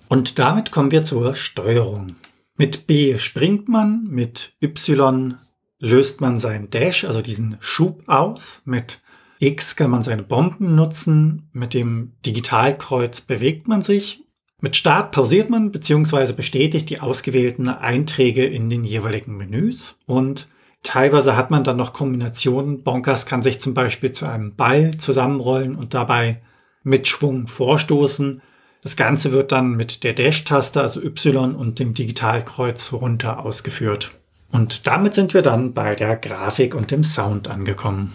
Und 0.08 0.38
damit 0.38 0.70
kommen 0.70 0.90
wir 0.90 1.04
zur 1.04 1.34
Steuerung. 1.34 2.16
Mit 2.56 2.86
B 2.86 3.18
springt 3.18 3.68
man, 3.68 4.06
mit 4.08 4.54
Y 4.62 5.36
löst 5.78 6.20
man 6.20 6.38
seinen 6.38 6.70
Dash, 6.70 7.04
also 7.04 7.22
diesen 7.22 7.56
Schub 7.60 8.08
aus. 8.08 8.62
Mit 8.64 9.00
X 9.38 9.74
kann 9.74 9.90
man 9.90 10.02
seine 10.02 10.22
Bomben 10.22 10.74
nutzen. 10.74 11.48
Mit 11.52 11.74
dem 11.74 12.12
Digitalkreuz 12.24 13.20
bewegt 13.20 13.66
man 13.66 13.82
sich. 13.82 14.22
Mit 14.60 14.76
Start 14.76 15.10
pausiert 15.10 15.50
man 15.50 15.72
bzw. 15.72 16.32
bestätigt 16.34 16.88
die 16.88 17.00
ausgewählten 17.00 17.68
Einträge 17.68 18.46
in 18.46 18.70
den 18.70 18.84
jeweiligen 18.84 19.36
Menüs 19.36 19.96
und 20.06 20.46
teilweise 20.84 21.36
hat 21.36 21.50
man 21.50 21.64
dann 21.64 21.76
noch 21.76 21.92
Kombinationen. 21.92 22.84
Bonkers 22.84 23.26
kann 23.26 23.42
sich 23.42 23.60
zum 23.60 23.74
Beispiel 23.74 24.12
zu 24.12 24.24
einem 24.26 24.54
Ball 24.54 24.96
zusammenrollen 24.98 25.74
und 25.74 25.94
dabei 25.94 26.42
mit 26.84 27.08
Schwung 27.08 27.48
vorstoßen. 27.48 28.40
Das 28.82 28.96
Ganze 28.96 29.30
wird 29.30 29.52
dann 29.52 29.76
mit 29.76 30.02
der 30.02 30.12
Dash-Taste, 30.12 30.80
also 30.80 31.00
Y 31.00 31.54
und 31.54 31.78
dem 31.78 31.94
Digitalkreuz 31.94 32.92
runter 32.92 33.38
ausgeführt. 33.38 34.10
Und 34.50 34.88
damit 34.88 35.14
sind 35.14 35.34
wir 35.34 35.42
dann 35.42 35.72
bei 35.72 35.94
der 35.94 36.16
Grafik 36.16 36.74
und 36.74 36.90
dem 36.90 37.04
Sound 37.04 37.48
angekommen. 37.48 38.12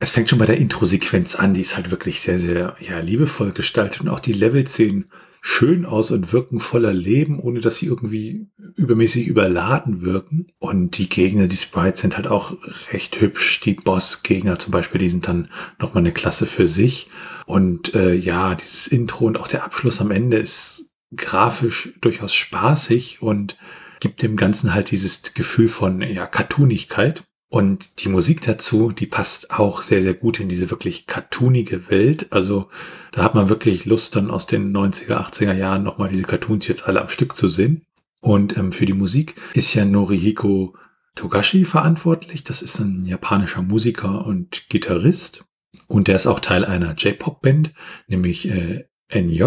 Es 0.00 0.10
fängt 0.10 0.28
schon 0.28 0.40
bei 0.40 0.46
der 0.46 0.56
Intro-Sequenz 0.56 1.36
an, 1.36 1.54
die 1.54 1.60
ist 1.60 1.76
halt 1.76 1.92
wirklich 1.92 2.20
sehr, 2.22 2.40
sehr 2.40 2.74
ja, 2.80 2.98
liebevoll 2.98 3.52
gestaltet 3.52 4.00
und 4.00 4.08
auch 4.08 4.18
die 4.18 4.32
Level-Szenen 4.32 5.08
schön 5.40 5.86
aus 5.86 6.10
und 6.10 6.32
wirken 6.32 6.60
voller 6.60 6.92
Leben, 6.92 7.38
ohne 7.38 7.60
dass 7.60 7.76
sie 7.76 7.86
irgendwie 7.86 8.48
übermäßig 8.76 9.26
überladen 9.26 10.02
wirken. 10.02 10.48
Und 10.58 10.98
die 10.98 11.08
Gegner, 11.08 11.46
die 11.46 11.56
Sprites 11.56 12.00
sind 12.00 12.16
halt 12.16 12.28
auch 12.28 12.56
recht 12.92 13.20
hübsch. 13.20 13.60
Die 13.60 13.74
Boss-Gegner 13.74 14.58
zum 14.58 14.72
Beispiel, 14.72 14.98
die 15.00 15.08
sind 15.08 15.28
dann 15.28 15.48
nochmal 15.78 16.02
eine 16.02 16.12
Klasse 16.12 16.46
für 16.46 16.66
sich. 16.66 17.08
Und 17.46 17.94
äh, 17.94 18.14
ja, 18.14 18.54
dieses 18.54 18.86
Intro 18.86 19.26
und 19.26 19.38
auch 19.38 19.48
der 19.48 19.64
Abschluss 19.64 20.00
am 20.00 20.10
Ende 20.10 20.36
ist 20.36 20.92
grafisch 21.14 21.94
durchaus 22.00 22.34
spaßig 22.34 23.22
und 23.22 23.56
gibt 23.98 24.22
dem 24.22 24.36
Ganzen 24.36 24.72
halt 24.74 24.90
dieses 24.90 25.34
Gefühl 25.34 25.68
von 25.68 26.00
ja, 26.02 26.26
Cartoonigkeit. 26.26 27.24
Und 27.50 28.04
die 28.04 28.08
Musik 28.08 28.42
dazu, 28.42 28.92
die 28.92 29.06
passt 29.06 29.50
auch 29.50 29.82
sehr, 29.82 30.02
sehr 30.02 30.14
gut 30.14 30.38
in 30.38 30.48
diese 30.48 30.70
wirklich 30.70 31.08
cartoonige 31.08 31.90
Welt. 31.90 32.28
Also 32.30 32.68
da 33.10 33.24
hat 33.24 33.34
man 33.34 33.48
wirklich 33.48 33.86
Lust, 33.86 34.14
dann 34.14 34.30
aus 34.30 34.46
den 34.46 34.72
90er, 34.72 35.16
80er 35.16 35.54
Jahren 35.54 35.82
nochmal 35.82 36.10
diese 36.10 36.22
Cartoons 36.22 36.68
jetzt 36.68 36.86
alle 36.86 37.02
am 37.02 37.08
Stück 37.08 37.36
zu 37.36 37.48
sehen. 37.48 37.84
Und 38.20 38.56
ähm, 38.56 38.70
für 38.70 38.86
die 38.86 38.92
Musik 38.92 39.34
ist 39.52 39.74
ja 39.74 39.84
Norihiko 39.84 40.76
Togashi 41.16 41.64
verantwortlich. 41.64 42.44
Das 42.44 42.62
ist 42.62 42.78
ein 42.78 43.04
japanischer 43.04 43.62
Musiker 43.62 44.24
und 44.24 44.68
Gitarrist. 44.68 45.44
Und 45.88 46.06
der 46.06 46.14
ist 46.14 46.28
auch 46.28 46.38
Teil 46.38 46.64
einer 46.64 46.94
J-Pop-Band, 46.94 47.72
nämlich 48.06 48.48
äh, 48.48 48.84
NJ. 49.12 49.44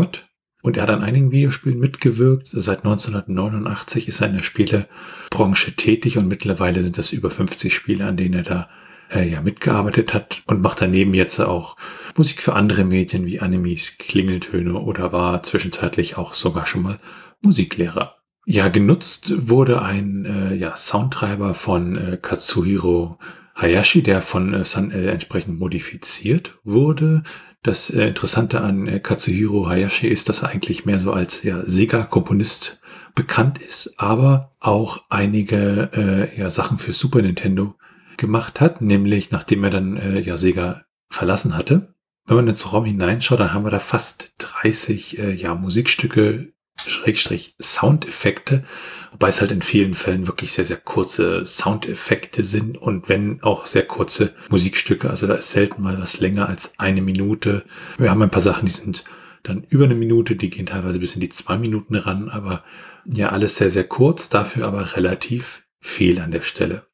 Und 0.63 0.77
er 0.77 0.83
hat 0.83 0.89
an 0.91 1.03
einigen 1.03 1.33
Videospielen 1.33 1.77
mitgewirkt. 1.77 2.47
Seit 2.47 2.85
1989 2.85 4.07
ist 4.07 4.21
er 4.21 4.27
in 4.27 4.37
der 4.37 4.43
Spielebranche 4.43 5.75
tätig 5.75 6.17
und 6.17 6.29
mittlerweile 6.29 6.81
sind 6.81 6.97
das 6.97 7.11
über 7.11 7.29
50 7.29 7.73
Spiele, 7.73 8.05
an 8.05 8.15
denen 8.15 8.35
er 8.35 8.43
da 8.43 8.69
äh, 9.11 9.29
ja 9.29 9.41
mitgearbeitet 9.41 10.13
hat 10.13 10.41
und 10.47 10.61
macht 10.61 10.79
daneben 10.79 11.13
jetzt 11.13 11.37
auch 11.41 11.75
Musik 12.15 12.41
für 12.41 12.53
andere 12.53 12.85
Medien 12.85 13.25
wie 13.25 13.41
Animes, 13.41 13.97
Klingeltöne 13.97 14.75
oder 14.75 15.11
war 15.11 15.43
zwischenzeitlich 15.43 16.17
auch 16.17 16.33
sogar 16.33 16.65
schon 16.65 16.83
mal 16.83 16.97
Musiklehrer. 17.41 18.15
Ja, 18.45 18.69
genutzt 18.69 19.33
wurde 19.49 19.81
ein 19.81 20.25
äh, 20.25 20.55
ja, 20.55 20.77
Soundtreiber 20.77 21.55
von 21.55 21.97
äh, 21.97 22.17
Katsuhiro 22.21 23.17
Hayashi, 23.55 24.01
der 24.01 24.21
von 24.21 24.53
äh, 24.53 24.63
Sun-L 24.63 25.09
entsprechend 25.09 25.59
modifiziert 25.59 26.57
wurde. 26.63 27.23
Das 27.63 27.89
äh, 27.89 28.07
Interessante 28.07 28.61
an 28.61 28.87
äh, 28.87 28.99
Katsuhiro 28.99 29.69
Hayashi 29.69 30.07
ist, 30.07 30.27
dass 30.27 30.43
er 30.43 30.49
eigentlich 30.49 30.85
mehr 30.85 30.99
so 30.99 31.13
als 31.13 31.43
ja, 31.43 31.63
Sega-Komponist 31.65 32.79
bekannt 33.15 33.61
ist, 33.61 33.93
aber 33.97 34.51
auch 34.59 35.03
einige 35.09 35.89
äh, 35.93 36.39
ja, 36.39 36.49
Sachen 36.49 36.77
für 36.77 36.91
Super 36.91 37.21
Nintendo 37.21 37.75
gemacht 38.17 38.59
hat, 38.59 38.81
nämlich 38.81 39.31
nachdem 39.31 39.63
er 39.63 39.69
dann 39.69 39.97
äh, 39.97 40.19
ja 40.19 40.37
Sega 40.37 40.83
verlassen 41.09 41.55
hatte. 41.55 41.93
Wenn 42.25 42.37
man 42.37 42.47
ins 42.47 42.71
Raum 42.71 42.85
hineinschaut, 42.85 43.39
dann 43.39 43.53
haben 43.53 43.65
wir 43.65 43.71
da 43.71 43.79
fast 43.79 44.33
30 44.39 45.19
äh, 45.19 45.31
ja, 45.33 45.55
Musikstücke 45.55 46.53
Schrägstrich 46.85 47.55
Soundeffekte, 47.61 48.63
wobei 49.11 49.29
es 49.29 49.41
halt 49.41 49.51
in 49.51 49.61
vielen 49.61 49.95
Fällen 49.95 50.27
wirklich 50.27 50.51
sehr, 50.51 50.65
sehr 50.65 50.77
kurze 50.77 51.45
Soundeffekte 51.45 52.43
sind 52.43 52.77
und 52.77 53.09
wenn 53.09 53.41
auch 53.41 53.65
sehr 53.65 53.85
kurze 53.85 54.33
Musikstücke, 54.49 55.09
also 55.09 55.27
da 55.27 55.35
ist 55.35 55.51
selten 55.51 55.81
mal 55.81 55.99
was 55.99 56.19
länger 56.19 56.49
als 56.49 56.73
eine 56.77 57.01
Minute. 57.01 57.63
Wir 57.97 58.11
haben 58.11 58.21
ein 58.21 58.31
paar 58.31 58.41
Sachen, 58.41 58.65
die 58.65 58.71
sind 58.71 59.03
dann 59.43 59.63
über 59.69 59.85
eine 59.85 59.95
Minute, 59.95 60.35
die 60.35 60.49
gehen 60.49 60.65
teilweise 60.65 60.99
bis 60.99 61.15
in 61.15 61.21
die 61.21 61.29
zwei 61.29 61.57
Minuten 61.57 61.95
ran, 61.95 62.29
aber 62.29 62.63
ja, 63.05 63.29
alles 63.29 63.57
sehr, 63.57 63.69
sehr 63.69 63.83
kurz, 63.83 64.29
dafür 64.29 64.65
aber 64.65 64.95
relativ 64.95 65.63
viel 65.79 66.19
an 66.19 66.31
der 66.31 66.41
Stelle. 66.41 66.87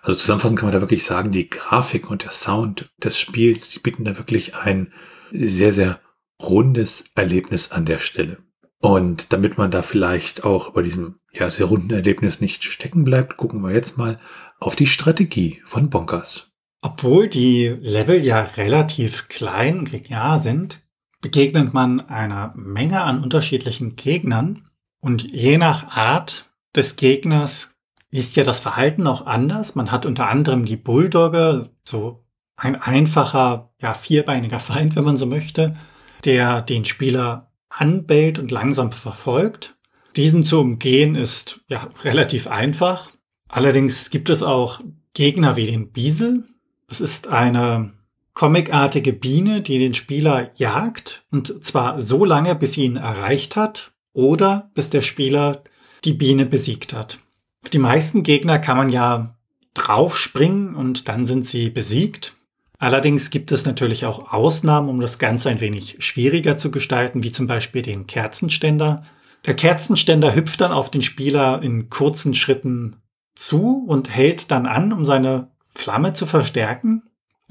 Also 0.00 0.18
zusammenfassend 0.18 0.58
kann 0.58 0.68
man 0.68 0.74
da 0.74 0.80
wirklich 0.80 1.04
sagen, 1.04 1.30
die 1.30 1.50
Grafik 1.50 2.10
und 2.10 2.24
der 2.24 2.30
Sound 2.30 2.90
des 2.96 3.18
Spiels, 3.18 3.68
die 3.68 3.78
bieten 3.78 4.04
da 4.04 4.16
wirklich 4.16 4.56
ein 4.56 4.92
sehr, 5.30 5.72
sehr 5.72 6.00
rundes 6.40 7.10
Erlebnis 7.14 7.70
an 7.70 7.84
der 7.84 8.00
Stelle. 8.00 8.38
Und 8.82 9.32
damit 9.32 9.58
man 9.58 9.70
da 9.70 9.82
vielleicht 9.82 10.42
auch 10.42 10.70
bei 10.70 10.82
diesem 10.82 11.20
ja, 11.32 11.48
sehr 11.48 11.66
runden 11.66 11.94
Erlebnis 11.94 12.40
nicht 12.40 12.64
stecken 12.64 13.04
bleibt, 13.04 13.36
gucken 13.36 13.62
wir 13.62 13.72
jetzt 13.72 13.96
mal 13.96 14.18
auf 14.58 14.74
die 14.74 14.88
Strategie 14.88 15.62
von 15.64 15.88
Bonkers. 15.88 16.50
Obwohl 16.80 17.28
die 17.28 17.68
Level 17.80 18.20
ja 18.20 18.40
relativ 18.40 19.28
klein 19.28 19.78
und 19.78 19.92
linear 19.92 20.40
sind, 20.40 20.82
begegnet 21.20 21.72
man 21.72 22.00
einer 22.00 22.52
Menge 22.56 23.02
an 23.02 23.22
unterschiedlichen 23.22 23.94
Gegnern 23.94 24.64
und 25.00 25.22
je 25.22 25.58
nach 25.58 25.96
Art 25.96 26.52
des 26.74 26.96
Gegners 26.96 27.76
ist 28.10 28.34
ja 28.34 28.42
das 28.42 28.58
Verhalten 28.58 29.06
auch 29.06 29.26
anders. 29.26 29.76
Man 29.76 29.92
hat 29.92 30.06
unter 30.06 30.28
anderem 30.28 30.64
die 30.64 30.76
Bulldogge, 30.76 31.70
so 31.84 32.24
ein 32.56 32.74
einfacher, 32.74 33.72
ja, 33.80 33.94
vierbeiniger 33.94 34.58
Feind, 34.60 34.96
wenn 34.96 35.04
man 35.04 35.16
so 35.16 35.26
möchte, 35.26 35.76
der 36.24 36.62
den 36.62 36.84
Spieler 36.84 37.51
anbellt 37.72 38.38
und 38.38 38.50
langsam 38.50 38.92
verfolgt. 38.92 39.76
Diesen 40.16 40.44
zu 40.44 40.60
umgehen 40.60 41.14
ist 41.14 41.60
ja 41.68 41.88
relativ 42.04 42.46
einfach. 42.46 43.10
Allerdings 43.48 44.10
gibt 44.10 44.30
es 44.30 44.42
auch 44.42 44.80
Gegner 45.14 45.56
wie 45.56 45.66
den 45.66 45.90
Biesel. 45.90 46.44
Das 46.88 47.00
ist 47.00 47.28
eine 47.28 47.92
comicartige 48.34 49.12
Biene, 49.12 49.60
die 49.60 49.78
den 49.78 49.94
Spieler 49.94 50.50
jagt 50.56 51.24
und 51.30 51.64
zwar 51.64 52.00
so 52.00 52.24
lange, 52.24 52.54
bis 52.54 52.74
sie 52.74 52.84
ihn 52.84 52.96
erreicht 52.96 53.56
hat 53.56 53.92
oder 54.12 54.70
bis 54.74 54.90
der 54.90 55.02
Spieler 55.02 55.62
die 56.04 56.14
Biene 56.14 56.46
besiegt 56.46 56.92
hat. 56.92 57.18
Auf 57.62 57.70
die 57.70 57.78
meisten 57.78 58.22
Gegner 58.22 58.58
kann 58.58 58.76
man 58.76 58.88
ja 58.88 59.36
draufspringen 59.74 60.74
und 60.74 61.08
dann 61.08 61.26
sind 61.26 61.46
sie 61.46 61.70
besiegt. 61.70 62.34
Allerdings 62.82 63.30
gibt 63.30 63.52
es 63.52 63.64
natürlich 63.64 64.06
auch 64.06 64.32
Ausnahmen, 64.32 64.88
um 64.88 65.00
das 65.00 65.20
Ganze 65.20 65.48
ein 65.48 65.60
wenig 65.60 65.98
schwieriger 66.00 66.58
zu 66.58 66.72
gestalten, 66.72 67.22
wie 67.22 67.30
zum 67.30 67.46
Beispiel 67.46 67.80
den 67.80 68.08
Kerzenständer. 68.08 69.04
Der 69.46 69.54
Kerzenständer 69.54 70.34
hüpft 70.34 70.60
dann 70.60 70.72
auf 70.72 70.90
den 70.90 71.00
Spieler 71.00 71.62
in 71.62 71.90
kurzen 71.90 72.34
Schritten 72.34 72.96
zu 73.36 73.84
und 73.86 74.10
hält 74.10 74.50
dann 74.50 74.66
an, 74.66 74.92
um 74.92 75.06
seine 75.06 75.52
Flamme 75.76 76.12
zu 76.12 76.26
verstärken, 76.26 77.04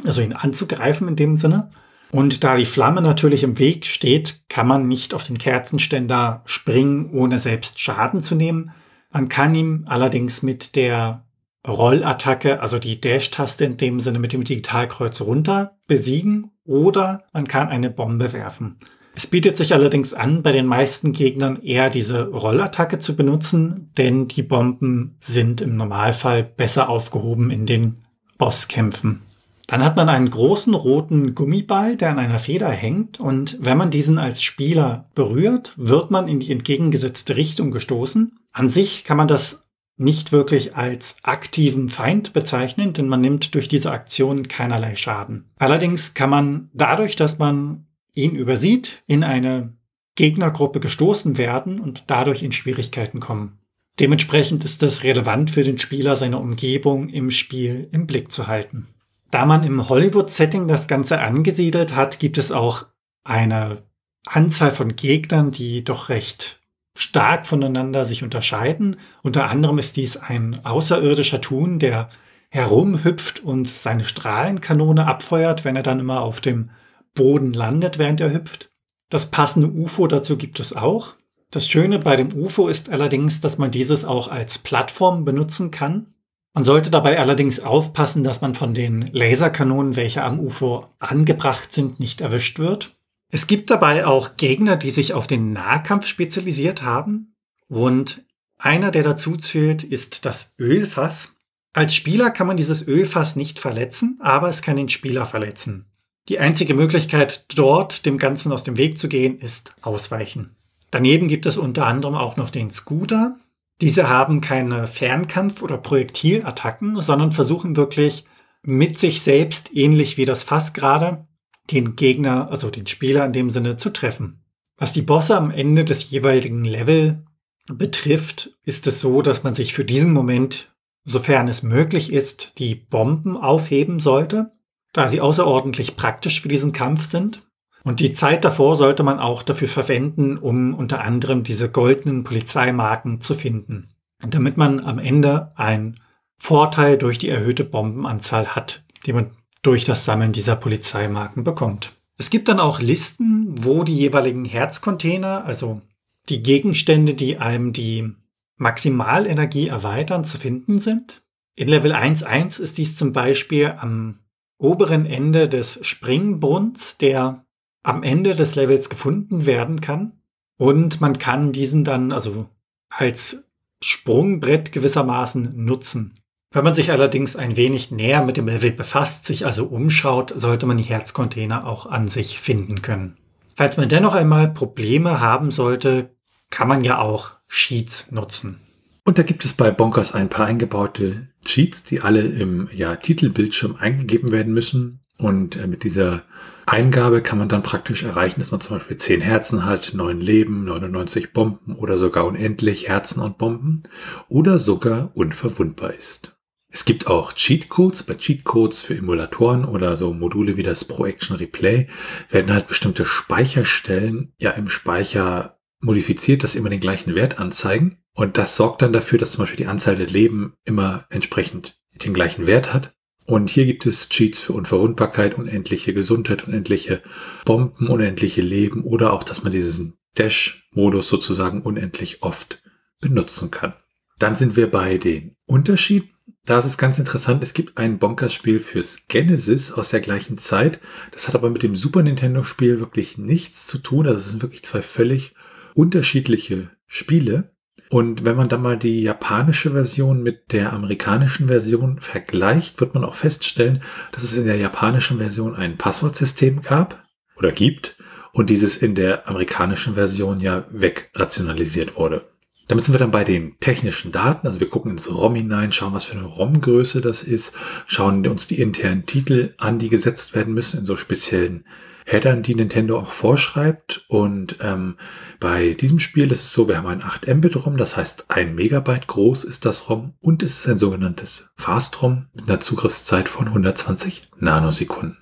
also 0.03 0.19
ihn 0.19 0.33
anzugreifen 0.33 1.07
in 1.07 1.15
dem 1.15 1.37
Sinne. 1.37 1.71
Und 2.11 2.43
da 2.43 2.57
die 2.57 2.65
Flamme 2.65 3.01
natürlich 3.01 3.43
im 3.43 3.57
Weg 3.57 3.85
steht, 3.85 4.41
kann 4.49 4.67
man 4.67 4.89
nicht 4.89 5.13
auf 5.13 5.23
den 5.23 5.37
Kerzenständer 5.37 6.41
springen, 6.43 7.09
ohne 7.13 7.39
selbst 7.39 7.79
Schaden 7.79 8.21
zu 8.21 8.35
nehmen. 8.35 8.71
Man 9.13 9.29
kann 9.29 9.55
ihm 9.55 9.85
allerdings 9.87 10.43
mit 10.43 10.75
der 10.75 11.23
Rollattacke, 11.67 12.61
also 12.61 12.79
die 12.79 12.99
Dash-Taste 12.99 13.65
in 13.65 13.77
dem 13.77 13.99
Sinne 13.99 14.19
mit 14.19 14.33
dem 14.33 14.43
Digitalkreuz 14.43 15.21
runter 15.21 15.77
besiegen 15.87 16.51
oder 16.65 17.23
man 17.33 17.47
kann 17.47 17.69
eine 17.69 17.89
Bombe 17.89 18.33
werfen. 18.33 18.77
Es 19.13 19.27
bietet 19.27 19.57
sich 19.57 19.73
allerdings 19.73 20.13
an, 20.13 20.41
bei 20.41 20.53
den 20.53 20.65
meisten 20.65 21.11
Gegnern 21.11 21.61
eher 21.61 21.89
diese 21.89 22.29
Rollattacke 22.29 22.97
zu 22.99 23.15
benutzen, 23.15 23.91
denn 23.97 24.27
die 24.27 24.43
Bomben 24.43 25.17
sind 25.19 25.61
im 25.61 25.75
Normalfall 25.75 26.43
besser 26.43 26.87
aufgehoben 26.87 27.51
in 27.51 27.65
den 27.65 27.97
Bosskämpfen. 28.37 29.21
Dann 29.67 29.83
hat 29.85 29.95
man 29.95 30.09
einen 30.09 30.29
großen 30.29 30.73
roten 30.73 31.35
Gummiball, 31.35 31.95
der 31.95 32.09
an 32.09 32.19
einer 32.19 32.39
Feder 32.39 32.69
hängt 32.69 33.19
und 33.19 33.57
wenn 33.61 33.77
man 33.77 33.89
diesen 33.89 34.17
als 34.17 34.41
Spieler 34.41 35.09
berührt, 35.13 35.73
wird 35.77 36.11
man 36.11 36.27
in 36.27 36.39
die 36.39 36.51
entgegengesetzte 36.51 37.35
Richtung 37.35 37.71
gestoßen. 37.71 38.37
An 38.53 38.69
sich 38.69 39.03
kann 39.03 39.17
man 39.17 39.27
das 39.27 39.63
nicht 40.01 40.31
wirklich 40.31 40.75
als 40.75 41.17
aktiven 41.23 41.89
Feind 41.89 42.33
bezeichnen, 42.33 42.93
denn 42.93 43.07
man 43.07 43.21
nimmt 43.21 43.53
durch 43.55 43.67
diese 43.67 43.91
Aktion 43.91 44.47
keinerlei 44.47 44.95
Schaden. 44.95 45.45
Allerdings 45.57 46.13
kann 46.13 46.29
man 46.29 46.69
dadurch, 46.73 47.15
dass 47.15 47.37
man 47.37 47.85
ihn 48.13 48.35
übersieht, 48.35 49.03
in 49.07 49.23
eine 49.23 49.73
Gegnergruppe 50.15 50.79
gestoßen 50.79 51.37
werden 51.37 51.79
und 51.79 52.05
dadurch 52.07 52.43
in 52.43 52.51
Schwierigkeiten 52.51 53.19
kommen. 53.19 53.59
Dementsprechend 53.99 54.63
ist 54.63 54.81
es 54.83 55.03
relevant 55.03 55.51
für 55.51 55.63
den 55.63 55.77
Spieler, 55.77 56.15
seine 56.15 56.39
Umgebung 56.39 57.09
im 57.09 57.29
Spiel 57.29 57.87
im 57.91 58.07
Blick 58.07 58.31
zu 58.31 58.47
halten. 58.47 58.87
Da 59.29 59.45
man 59.45 59.63
im 59.63 59.87
Hollywood-Setting 59.87 60.67
das 60.67 60.87
Ganze 60.87 61.21
angesiedelt 61.21 61.95
hat, 61.95 62.19
gibt 62.19 62.37
es 62.37 62.51
auch 62.51 62.85
eine 63.23 63.83
Anzahl 64.25 64.71
von 64.71 64.95
Gegnern, 64.95 65.51
die 65.51 65.83
doch 65.83 66.09
recht 66.09 66.60
stark 66.95 67.45
voneinander 67.45 68.05
sich 68.05 68.23
unterscheiden. 68.23 68.97
Unter 69.23 69.49
anderem 69.49 69.79
ist 69.79 69.95
dies 69.97 70.17
ein 70.17 70.59
außerirdischer 70.65 71.41
Thun, 71.41 71.79
der 71.79 72.09
herumhüpft 72.49 73.39
und 73.39 73.67
seine 73.67 74.05
Strahlenkanone 74.05 75.07
abfeuert, 75.07 75.63
wenn 75.63 75.75
er 75.77 75.83
dann 75.83 75.99
immer 75.99 76.21
auf 76.21 76.41
dem 76.41 76.69
Boden 77.13 77.53
landet, 77.53 77.97
während 77.97 78.19
er 78.19 78.33
hüpft. 78.33 78.71
Das 79.09 79.31
passende 79.31 79.69
UFO 79.69 80.07
dazu 80.07 80.37
gibt 80.37 80.59
es 80.59 80.75
auch. 80.75 81.15
Das 81.49 81.67
Schöne 81.67 81.99
bei 81.99 82.15
dem 82.15 82.33
UFO 82.33 82.67
ist 82.67 82.89
allerdings, 82.89 83.41
dass 83.41 83.57
man 83.57 83.71
dieses 83.71 84.05
auch 84.05 84.29
als 84.29 84.57
Plattform 84.57 85.25
benutzen 85.25 85.71
kann. 85.71 86.13
Man 86.53 86.63
sollte 86.63 86.89
dabei 86.91 87.19
allerdings 87.19 87.61
aufpassen, 87.61 88.23
dass 88.23 88.41
man 88.41 88.55
von 88.55 88.73
den 88.73 89.05
Laserkanonen, 89.11 89.95
welche 89.95 90.23
am 90.23 90.39
UFO 90.39 90.87
angebracht 90.99 91.71
sind, 91.71 91.99
nicht 91.99 92.19
erwischt 92.19 92.59
wird. 92.59 92.95
Es 93.33 93.47
gibt 93.47 93.69
dabei 93.69 94.05
auch 94.05 94.35
Gegner, 94.35 94.75
die 94.75 94.89
sich 94.89 95.13
auf 95.13 95.25
den 95.25 95.53
Nahkampf 95.53 96.05
spezialisiert 96.05 96.83
haben. 96.83 97.35
Und 97.69 98.25
einer, 98.57 98.91
der 98.91 99.03
dazu 99.03 99.37
zählt, 99.37 99.83
ist 99.83 100.25
das 100.25 100.53
Ölfass. 100.59 101.29
Als 101.73 101.95
Spieler 101.95 102.29
kann 102.29 102.47
man 102.47 102.57
dieses 102.57 102.85
Ölfass 102.85 103.37
nicht 103.37 103.57
verletzen, 103.57 104.17
aber 104.19 104.49
es 104.49 104.61
kann 104.61 104.75
den 104.75 104.89
Spieler 104.89 105.25
verletzen. 105.25 105.85
Die 106.27 106.39
einzige 106.39 106.73
Möglichkeit, 106.73 107.45
dort 107.55 108.05
dem 108.05 108.17
Ganzen 108.17 108.51
aus 108.51 108.63
dem 108.63 108.77
Weg 108.77 108.99
zu 108.99 109.07
gehen, 109.07 109.39
ist 109.39 109.73
Ausweichen. 109.81 110.57
Daneben 110.91 111.29
gibt 111.29 111.45
es 111.45 111.57
unter 111.57 111.87
anderem 111.87 112.15
auch 112.15 112.35
noch 112.35 112.49
den 112.49 112.69
Scooter. 112.69 113.39
Diese 113.79 114.09
haben 114.09 114.41
keine 114.41 114.87
Fernkampf- 114.87 115.61
oder 115.61 115.77
Projektilattacken, 115.77 116.99
sondern 116.99 117.31
versuchen 117.31 117.77
wirklich 117.77 118.25
mit 118.61 118.99
sich 118.99 119.21
selbst, 119.21 119.73
ähnlich 119.73 120.17
wie 120.17 120.25
das 120.25 120.43
Fass 120.43 120.73
gerade, 120.73 121.25
den 121.71 121.95
Gegner, 121.95 122.49
also 122.49 122.69
den 122.69 122.87
Spieler 122.87 123.25
in 123.25 123.33
dem 123.33 123.49
Sinne, 123.49 123.77
zu 123.77 123.91
treffen. 123.91 124.43
Was 124.77 124.93
die 124.93 125.01
Bosse 125.01 125.37
am 125.37 125.51
Ende 125.51 125.85
des 125.85 126.09
jeweiligen 126.09 126.65
Level 126.65 127.23
betrifft, 127.71 128.57
ist 128.63 128.87
es 128.87 128.99
so, 128.99 129.21
dass 129.21 129.43
man 129.43 129.55
sich 129.55 129.73
für 129.73 129.85
diesen 129.85 130.13
Moment, 130.13 130.73
sofern 131.05 131.47
es 131.47 131.63
möglich 131.63 132.11
ist, 132.11 132.59
die 132.59 132.75
Bomben 132.75 133.37
aufheben 133.37 133.99
sollte, 133.99 134.51
da 134.93 135.07
sie 135.07 135.21
außerordentlich 135.21 135.95
praktisch 135.95 136.41
für 136.41 136.49
diesen 136.49 136.73
Kampf 136.73 137.09
sind. 137.09 137.41
Und 137.83 137.99
die 137.99 138.13
Zeit 138.13 138.45
davor 138.45 138.77
sollte 138.77 139.03
man 139.03 139.19
auch 139.19 139.41
dafür 139.43 139.67
verwenden, 139.67 140.37
um 140.37 140.73
unter 140.73 141.01
anderem 141.01 141.43
diese 141.43 141.69
goldenen 141.69 142.23
Polizeimarken 142.23 143.21
zu 143.21 143.33
finden, 143.33 143.89
damit 144.19 144.57
man 144.57 144.79
am 144.81 144.99
Ende 144.99 145.51
einen 145.55 145.99
Vorteil 146.37 146.97
durch 146.97 147.17
die 147.17 147.29
erhöhte 147.29 147.63
Bombenanzahl 147.63 148.47
hat, 148.47 148.83
die 149.05 149.13
man 149.13 149.31
durch 149.61 149.85
das 149.85 150.05
Sammeln 150.05 150.31
dieser 150.31 150.55
Polizeimarken 150.55 151.43
bekommt. 151.43 151.93
Es 152.17 152.29
gibt 152.29 152.49
dann 152.49 152.59
auch 152.59 152.79
Listen, 152.79 153.65
wo 153.65 153.83
die 153.83 153.97
jeweiligen 153.97 154.45
Herzcontainer, 154.45 155.45
also 155.45 155.81
die 156.29 156.43
Gegenstände, 156.43 157.13
die 157.13 157.37
einem 157.37 157.73
die 157.73 158.13
Maximalenergie 158.57 159.67
erweitern, 159.67 160.23
zu 160.23 160.37
finden 160.37 160.79
sind. 160.79 161.23
In 161.55 161.67
Level 161.67 161.93
1.1 161.93 162.59
ist 162.59 162.77
dies 162.77 162.95
zum 162.95 163.11
Beispiel 163.11 163.73
am 163.77 164.19
oberen 164.57 165.05
Ende 165.05 165.49
des 165.49 165.79
Springbrunns, 165.81 166.97
der 166.97 167.45
am 167.83 168.03
Ende 168.03 168.35
des 168.35 168.55
Levels 168.55 168.89
gefunden 168.89 169.45
werden 169.47 169.81
kann. 169.81 170.21
Und 170.57 171.01
man 171.01 171.17
kann 171.17 171.51
diesen 171.51 171.83
dann 171.83 172.11
also 172.11 172.47
als 172.89 173.43
Sprungbrett 173.83 174.71
gewissermaßen 174.71 175.65
nutzen. 175.65 176.13
Wenn 176.53 176.65
man 176.65 176.75
sich 176.75 176.91
allerdings 176.91 177.37
ein 177.37 177.55
wenig 177.55 177.91
näher 177.91 178.25
mit 178.25 178.35
dem 178.35 178.47
Level 178.47 178.71
befasst, 178.71 179.25
sich 179.25 179.45
also 179.45 179.67
umschaut, 179.67 180.33
sollte 180.35 180.65
man 180.65 180.77
die 180.77 180.83
Herzcontainer 180.83 181.65
auch 181.65 181.85
an 181.85 182.09
sich 182.09 182.39
finden 182.39 182.81
können. 182.81 183.15
Falls 183.55 183.77
man 183.77 183.87
dennoch 183.87 184.13
einmal 184.13 184.49
Probleme 184.49 185.21
haben 185.21 185.51
sollte, 185.51 186.09
kann 186.49 186.67
man 186.67 186.83
ja 186.83 186.99
auch 186.99 187.31
Sheets 187.47 188.11
nutzen. 188.11 188.59
Und 189.05 189.17
da 189.17 189.23
gibt 189.23 189.45
es 189.45 189.53
bei 189.53 189.71
Bonkers 189.71 190.13
ein 190.13 190.27
paar 190.27 190.45
eingebaute 190.45 191.29
Cheats, 191.45 191.83
die 191.83 192.01
alle 192.01 192.21
im 192.21 192.69
ja, 192.73 192.97
Titelbildschirm 192.97 193.77
eingegeben 193.79 194.33
werden 194.33 194.53
müssen. 194.53 194.99
Und 195.17 195.55
äh, 195.55 195.67
mit 195.67 195.83
dieser 195.83 196.23
Eingabe 196.65 197.21
kann 197.21 197.39
man 197.39 197.47
dann 197.47 197.63
praktisch 197.63 198.03
erreichen, 198.03 198.41
dass 198.41 198.51
man 198.51 198.59
zum 198.59 198.75
Beispiel 198.75 198.97
10 198.97 199.21
Herzen 199.21 199.65
hat, 199.65 199.93
9 199.93 200.19
Leben, 200.19 200.65
99 200.65 201.31
Bomben 201.31 201.75
oder 201.75 201.97
sogar 201.97 202.25
unendlich 202.25 202.89
Herzen 202.89 203.21
und 203.21 203.37
Bomben 203.37 203.83
oder 204.27 204.59
sogar 204.59 205.11
unverwundbar 205.13 205.93
ist. 205.93 206.33
Es 206.73 206.85
gibt 206.85 207.07
auch 207.07 207.33
Cheatcodes. 207.33 208.03
Bei 208.03 208.15
Cheatcodes 208.15 208.81
für 208.81 208.95
Emulatoren 208.95 209.65
oder 209.65 209.97
so 209.97 210.13
Module 210.13 210.55
wie 210.55 210.63
das 210.63 210.85
Pro 210.85 211.05
Action 211.05 211.35
Replay 211.35 211.87
werden 212.29 212.53
halt 212.53 212.67
bestimmte 212.67 213.03
Speicherstellen 213.05 214.33
ja 214.39 214.51
im 214.51 214.69
Speicher 214.69 215.59
modifiziert, 215.81 216.43
dass 216.43 216.55
immer 216.55 216.69
den 216.69 216.79
gleichen 216.79 217.13
Wert 217.13 217.39
anzeigen. 217.39 217.97
Und 218.13 218.37
das 218.37 218.55
sorgt 218.55 218.81
dann 218.81 218.93
dafür, 218.93 219.19
dass 219.19 219.31
zum 219.31 219.43
Beispiel 219.43 219.57
die 219.57 219.67
Anzahl 219.67 219.97
der 219.97 220.07
Leben 220.07 220.53
immer 220.63 221.05
entsprechend 221.09 221.77
den 222.03 222.13
gleichen 222.13 222.47
Wert 222.47 222.73
hat. 222.73 222.93
Und 223.25 223.49
hier 223.49 223.65
gibt 223.65 223.85
es 223.85 224.09
Cheats 224.09 224.39
für 224.39 224.53
Unverwundbarkeit, 224.53 225.37
unendliche 225.37 225.93
Gesundheit, 225.93 226.47
unendliche 226.47 227.01
Bomben, 227.45 227.87
unendliche 227.87 228.41
Leben 228.41 228.83
oder 228.83 229.13
auch, 229.13 229.23
dass 229.23 229.43
man 229.43 229.51
diesen 229.51 229.97
Dash-Modus 230.17 231.07
sozusagen 231.09 231.61
unendlich 231.61 232.23
oft 232.23 232.61
benutzen 233.01 233.51
kann. 233.51 233.73
Dann 234.19 234.35
sind 234.35 234.55
wir 234.55 234.69
bei 234.69 234.97
den 234.97 235.35
Unterschieden 235.45 236.10
da 236.45 236.57
ist 236.57 236.65
es 236.65 236.77
ganz 236.77 236.97
interessant, 236.97 237.43
es 237.43 237.53
gibt 237.53 237.77
ein 237.77 237.99
Bonkers-Spiel 237.99 238.59
fürs 238.59 239.07
Genesis 239.07 239.71
aus 239.71 239.89
der 239.89 239.99
gleichen 239.99 240.37
Zeit. 240.37 240.79
Das 241.11 241.27
hat 241.27 241.35
aber 241.35 241.49
mit 241.49 241.61
dem 241.61 241.75
Super 241.75 242.01
Nintendo-Spiel 242.01 242.79
wirklich 242.79 243.17
nichts 243.17 243.67
zu 243.67 243.77
tun. 243.77 244.07
Also 244.07 244.19
es 244.19 244.29
sind 244.29 244.41
wirklich 244.41 244.63
zwei 244.63 244.81
völlig 244.81 245.35
unterschiedliche 245.75 246.71
Spiele. 246.87 247.51
Und 247.89 248.25
wenn 248.25 248.37
man 248.37 248.49
dann 248.49 248.61
mal 248.61 248.77
die 248.77 249.03
japanische 249.03 249.71
Version 249.71 250.23
mit 250.23 250.51
der 250.51 250.73
amerikanischen 250.73 251.47
Version 251.47 251.99
vergleicht, 251.99 252.79
wird 252.79 252.93
man 252.95 253.03
auch 253.03 253.15
feststellen, 253.15 253.83
dass 254.11 254.23
es 254.23 254.35
in 254.35 254.45
der 254.45 254.57
japanischen 254.57 255.17
Version 255.17 255.55
ein 255.55 255.77
Passwortsystem 255.77 256.61
gab 256.61 257.05
oder 257.35 257.51
gibt 257.51 257.97
und 258.31 258.49
dieses 258.49 258.77
in 258.77 258.95
der 258.95 259.27
amerikanischen 259.27 259.95
Version 259.95 260.39
ja 260.39 260.65
wegrationalisiert 260.71 261.97
wurde. 261.97 262.30
Damit 262.67 262.85
sind 262.85 262.93
wir 262.93 262.99
dann 262.99 263.11
bei 263.11 263.23
den 263.23 263.57
technischen 263.59 264.11
Daten. 264.11 264.47
Also 264.47 264.59
wir 264.59 264.69
gucken 264.69 264.91
ins 264.91 265.13
ROM 265.13 265.35
hinein, 265.35 265.71
schauen, 265.71 265.93
was 265.93 266.05
für 266.05 266.17
eine 266.17 266.27
ROM-Größe 266.27 267.01
das 267.01 267.23
ist, 267.23 267.55
schauen 267.85 268.25
uns 268.27 268.47
die 268.47 268.61
internen 268.61 269.05
Titel 269.05 269.53
an, 269.57 269.79
die 269.79 269.89
gesetzt 269.89 270.35
werden 270.35 270.53
müssen 270.53 270.79
in 270.79 270.85
so 270.85 270.95
speziellen 270.95 271.65
Headern, 272.05 272.43
die 272.43 272.55
Nintendo 272.55 272.99
auch 272.99 273.11
vorschreibt. 273.11 274.05
Und 274.07 274.57
ähm, 274.61 274.97
bei 275.39 275.73
diesem 275.73 275.99
Spiel 275.99 276.31
ist 276.31 276.43
es 276.43 276.53
so, 276.53 276.67
wir 276.67 276.77
haben 276.77 276.87
ein 276.87 277.03
8 277.03 277.27
Mbit 277.27 277.65
ROM, 277.65 277.77
das 277.77 277.97
heißt 277.97 278.25
ein 278.29 278.55
Megabyte 278.55 279.07
groß 279.07 279.43
ist 279.43 279.65
das 279.65 279.89
ROM 279.89 280.13
und 280.19 280.43
es 280.43 280.59
ist 280.59 280.67
ein 280.67 280.79
sogenanntes 280.79 281.51
Fast 281.57 282.01
ROM 282.01 282.27
mit 282.35 282.49
einer 282.49 282.59
Zugriffszeit 282.59 283.27
von 283.27 283.47
120 283.47 284.21
Nanosekunden. 284.39 285.17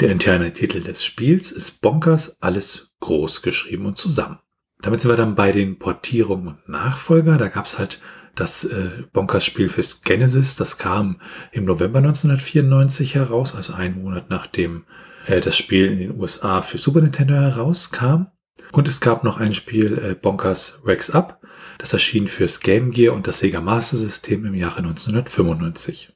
Der 0.00 0.10
interne 0.10 0.52
Titel 0.52 0.80
des 0.80 1.04
Spiels 1.04 1.50
ist 1.50 1.80
Bonkers, 1.80 2.40
alles 2.40 2.90
groß 3.00 3.42
geschrieben 3.42 3.86
und 3.86 3.98
zusammen. 3.98 4.38
Damit 4.80 5.00
sind 5.00 5.10
wir 5.10 5.16
dann 5.16 5.34
bei 5.34 5.52
den 5.52 5.78
Portierungen 5.78 6.48
und 6.48 6.68
Nachfolger. 6.68 7.36
Da 7.36 7.48
gab 7.48 7.66
es 7.66 7.78
halt 7.78 8.00
das 8.34 8.64
äh, 8.64 9.02
Bonkers-Spiel 9.12 9.68
fürs 9.68 10.02
Genesis. 10.02 10.56
Das 10.56 10.78
kam 10.78 11.20
im 11.50 11.64
November 11.64 11.98
1994 11.98 13.16
heraus, 13.16 13.54
also 13.54 13.72
einen 13.72 14.02
Monat 14.02 14.30
nachdem 14.30 14.84
äh, 15.26 15.40
das 15.40 15.56
Spiel 15.56 15.90
in 15.90 15.98
den 15.98 16.20
USA 16.20 16.62
für 16.62 16.78
Super 16.78 17.00
Nintendo 17.00 17.34
herauskam. 17.34 18.26
Und 18.72 18.88
es 18.88 19.00
gab 19.00 19.24
noch 19.24 19.38
ein 19.38 19.54
Spiel, 19.54 19.98
äh, 19.98 20.14
Bonkers 20.14 20.80
Rex 20.84 21.10
Up. 21.10 21.40
Das 21.78 21.92
erschien 21.92 22.26
fürs 22.26 22.60
Game 22.60 22.90
Gear 22.90 23.14
und 23.14 23.26
das 23.26 23.38
Sega 23.38 23.60
Master 23.60 23.96
System 23.96 24.44
im 24.44 24.54
Jahre 24.54 24.78
1995. 24.78 26.12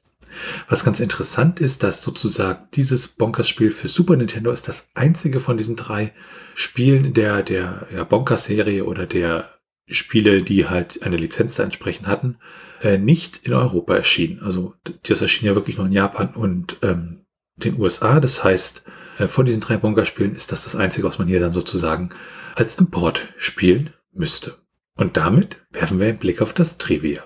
Was 0.67 0.83
ganz 0.83 0.99
interessant 0.99 1.59
ist, 1.59 1.83
dass 1.83 2.01
sozusagen 2.01 2.67
dieses 2.73 3.07
Bonkers-Spiel 3.07 3.71
für 3.71 3.87
Super 3.87 4.15
Nintendo 4.15 4.51
ist 4.51 4.67
das 4.67 4.89
einzige 4.93 5.39
von 5.39 5.57
diesen 5.57 5.75
drei 5.75 6.13
Spielen 6.55 7.13
der, 7.13 7.43
der 7.43 7.87
ja, 7.93 8.03
Bonkers-Serie 8.03 8.85
oder 8.85 9.05
der 9.05 9.49
Spiele, 9.87 10.41
die 10.41 10.67
halt 10.67 11.03
eine 11.03 11.17
Lizenz 11.17 11.55
da 11.55 11.63
entsprechend 11.63 12.07
hatten, 12.07 12.37
äh, 12.81 12.97
nicht 12.97 13.41
in 13.43 13.53
Europa 13.53 13.95
erschienen. 13.95 14.41
Also 14.41 14.73
das 15.03 15.21
erschien 15.21 15.47
ja 15.47 15.55
wirklich 15.55 15.77
nur 15.77 15.87
in 15.87 15.91
Japan 15.91 16.33
und 16.33 16.77
ähm, 16.81 17.25
den 17.55 17.79
USA. 17.79 18.19
Das 18.19 18.43
heißt, 18.43 18.83
äh, 19.17 19.27
von 19.27 19.45
diesen 19.45 19.61
drei 19.61 19.77
Bonker-Spielen 19.77 20.35
ist 20.35 20.51
das 20.51 20.63
das 20.63 20.75
einzige, 20.75 21.07
was 21.07 21.19
man 21.19 21.27
hier 21.27 21.39
dann 21.39 21.51
sozusagen 21.51 22.09
als 22.55 22.75
Import 22.75 23.33
spielen 23.37 23.93
müsste. 24.11 24.55
Und 24.95 25.17
damit 25.17 25.57
werfen 25.71 25.99
wir 25.99 26.07
einen 26.07 26.19
Blick 26.19 26.41
auf 26.41 26.53
das 26.53 26.77
Trivia. 26.77 27.23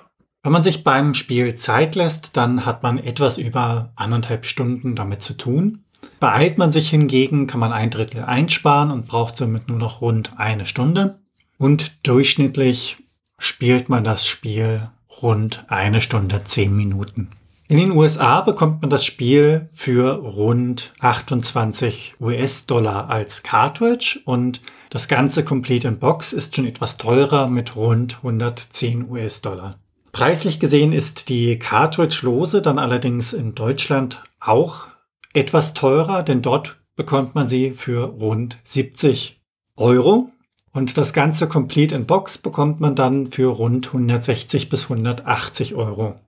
Wenn 0.47 0.53
man 0.53 0.63
sich 0.63 0.85
beim 0.85 1.13
Spiel 1.13 1.55
Zeit 1.55 1.95
lässt, 1.95 2.37
dann 2.37 2.65
hat 2.65 2.81
man 2.81 2.99
etwas 2.99 3.37
über 3.37 3.91
anderthalb 3.97 4.45
Stunden 4.45 4.95
damit 4.95 5.21
zu 5.21 5.35
tun. 5.35 5.83
Beeilt 6.21 6.57
man 6.57 6.71
sich 6.71 6.89
hingegen, 6.89 7.47
kann 7.47 7.59
man 7.59 7.73
ein 7.73 7.89
Drittel 7.89 8.23
einsparen 8.23 8.89
und 8.89 9.07
braucht 9.07 9.35
somit 9.35 9.67
nur 9.67 9.77
noch 9.77 9.99
rund 9.99 10.39
eine 10.39 10.65
Stunde. 10.65 11.19
Und 11.57 12.07
durchschnittlich 12.07 12.95
spielt 13.37 13.89
man 13.89 14.05
das 14.05 14.25
Spiel 14.25 14.87
rund 15.21 15.65
eine 15.67 15.99
Stunde 15.99 16.41
zehn 16.45 16.73
Minuten. 16.73 17.27
In 17.67 17.77
den 17.77 17.91
USA 17.91 18.39
bekommt 18.39 18.81
man 18.81 18.89
das 18.89 19.03
Spiel 19.03 19.67
für 19.73 20.13
rund 20.13 20.93
28 21.01 22.13
US-Dollar 22.21 23.09
als 23.09 23.43
Cartridge 23.43 24.21
und 24.23 24.61
das 24.91 25.09
ganze 25.09 25.43
Complete 25.43 25.89
in 25.89 25.99
Box 25.99 26.31
ist 26.31 26.55
schon 26.55 26.67
etwas 26.67 26.95
teurer 26.95 27.49
mit 27.49 27.75
rund 27.75 28.19
110 28.23 29.11
US-Dollar. 29.11 29.75
Preislich 30.17 30.59
gesehen 30.59 30.93
ist 30.93 31.29
die 31.29 31.59
Cartridge-Lose 31.59 32.63
dann 32.63 32.79
allerdings 32.79 33.33
in 33.33 33.53
Deutschland 33.53 34.23
auch 34.39 34.87
etwas 35.31 35.75
teurer, 35.75 36.23
denn 36.23 36.41
dort 36.41 36.79
bekommt 36.95 37.35
man 37.35 37.47
sie 37.47 37.69
für 37.69 38.05
rund 38.05 38.57
70 38.63 39.39
Euro. 39.75 40.31
Und 40.73 40.97
das 40.97 41.13
ganze 41.13 41.47
Complete 41.47 41.93
in 41.93 42.07
Box 42.07 42.39
bekommt 42.39 42.79
man 42.79 42.95
dann 42.95 43.27
für 43.27 43.45
rund 43.45 43.85
160 43.85 44.69
bis 44.69 44.85
180 44.85 45.75
Euro. 45.75 46.19